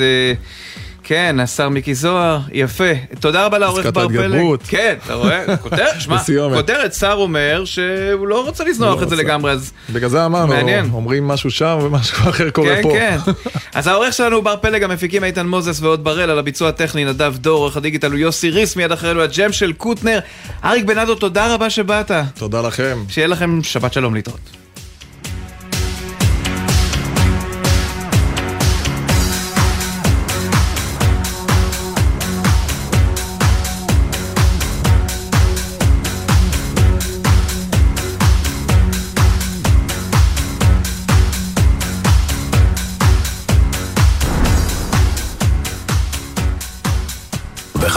[1.09, 2.85] כן, השר מיקי זוהר, יפה.
[3.21, 4.57] תודה רבה לעורך בר פלג.
[4.69, 5.57] כן, אתה רואה?
[5.63, 6.19] כותרת, שמע,
[6.55, 10.55] כותרת, שר אומר שהוא לא רוצה לזנוח לא את זה לגמרי, אז בגלל זה אמרנו,
[10.93, 12.91] אומרים משהו שם ומשהו אחר קורה פה.
[12.93, 13.33] כן, כן.
[13.79, 17.35] אז העורך שלנו הוא בר פלג, המפיקים איתן מוזס ועוד בראל, על הביצוע הטכני נדב
[17.37, 20.19] דור, עורך הדיגיטל הוא יוסי ריס, מיד אחרינו הג'ם של קוטנר.
[20.65, 22.11] אריק בנאדו, תודה רבה שבאת.
[22.39, 23.05] תודה לכם.
[23.09, 24.56] שיהיה לכם שבת שלום להתראות.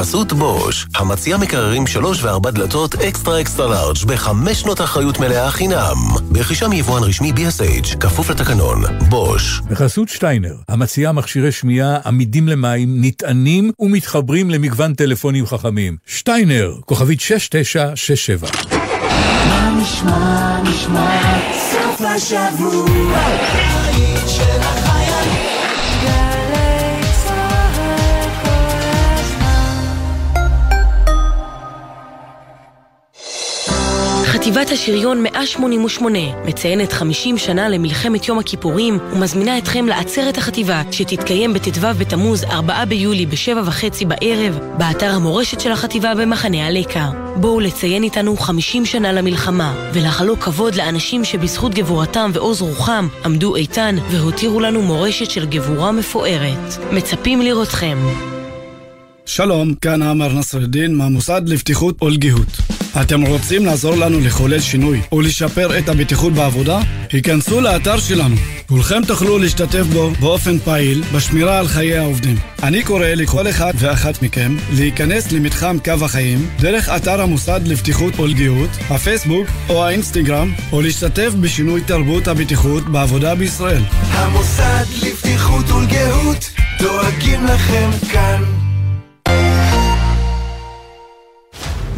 [0.09, 5.95] בחסות בוש, המציע מקררים שלוש וארבע דלתות אקסטרה אקסטרה לארג' בחמש שנות אחריות מלאה חינם.
[6.31, 9.61] ברכישה מיבואן רשמי BSH, כפוף לתקנון, בוש.
[9.69, 15.97] בחסות שטיינר, המציע מכשירי שמיעה עמידים למים, נטענים ומתחברים למגוון טלפונים חכמים.
[16.05, 18.47] שטיינר, כוכבית 6967.
[19.47, 21.39] מה נשמע, נשמע,
[21.71, 22.89] סוף השבוע,
[34.39, 41.87] חטיבת השריון 188 מציינת 50 שנה למלחמת יום הכיפורים ומזמינה אתכם לעצרת החטיבה שתתקיים בט"ו
[41.99, 47.09] בתמוז 4 ביולי בשבע וחצי בערב באתר המורשת של החטיבה במחנה הלקה.
[47.35, 53.95] בואו לציין איתנו 50 שנה למלחמה ולחלוק כבוד לאנשים שבזכות גבורתם ועוז רוחם עמדו איתן
[54.11, 56.83] והותירו לנו מורשת של גבורה מפוארת.
[56.91, 57.97] מצפים לראותכם.
[59.25, 62.68] שלום, כאן עמר נסרדין מהמוסד לבטיחות ולגיהות.
[63.01, 66.79] אתם רוצים לעזור לנו לחולל שינוי ולשפר את הבטיחות בעבודה?
[67.11, 68.35] היכנסו לאתר שלנו.
[68.67, 72.35] כולכם תוכלו להשתתף בו באופן פעיל בשמירה על חיי העובדים.
[72.63, 78.69] אני קורא לכל אחד ואחת מכם להיכנס למתחם קו החיים דרך אתר המוסד לבטיחות ולגיהות,
[78.89, 83.81] הפייסבוק או האינסטגרם, או להשתתף בשינוי תרבות הבטיחות בעבודה בישראל.
[83.91, 88.58] המוסד לבטיחות ולגהות דואגים לכם כאן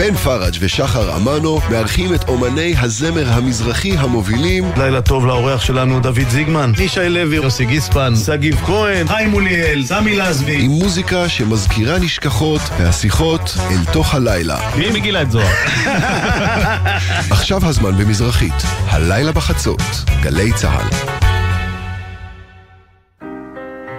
[0.00, 4.64] בן פראג' ושחר אמנו מארחים את אומני הזמר המזרחי המובילים.
[4.76, 10.16] לילה טוב לאורח שלנו דוד זיגמן, ישי לוי, יוסי גיספן, שגיב כהן, חיים מוליאל, סמי
[10.16, 10.64] לזבי.
[10.64, 14.58] עם מוזיקה שמזכירה נשכחות והשיחות אל תוך הלילה.
[14.76, 15.54] מי מגילה את זוהר?
[17.36, 19.82] עכשיו הזמן במזרחית, הלילה בחצות,
[20.22, 20.86] גלי צה"ל.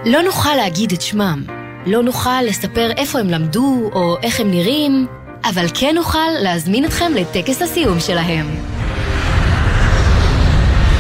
[0.05, 1.43] לא נוכל להגיד את שמם,
[1.85, 5.07] לא נוכל לספר איפה הם למדו או איך הם נראים,
[5.43, 8.47] אבל כן נוכל להזמין אתכם לטקס הסיום שלהם.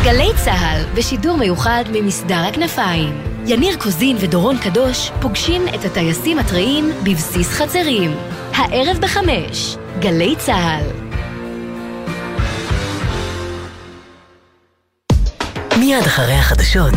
[0.03, 3.21] גלי צה"ל, בשידור מיוחד ממסדר הכנפיים.
[3.45, 8.15] יניר קוזין ודורון קדוש פוגשים את הטייסים הטריים בבסיס חצרים.
[8.53, 10.83] הערב בחמש, גלי צה"ל.
[15.79, 16.93] מיד אחרי החדשות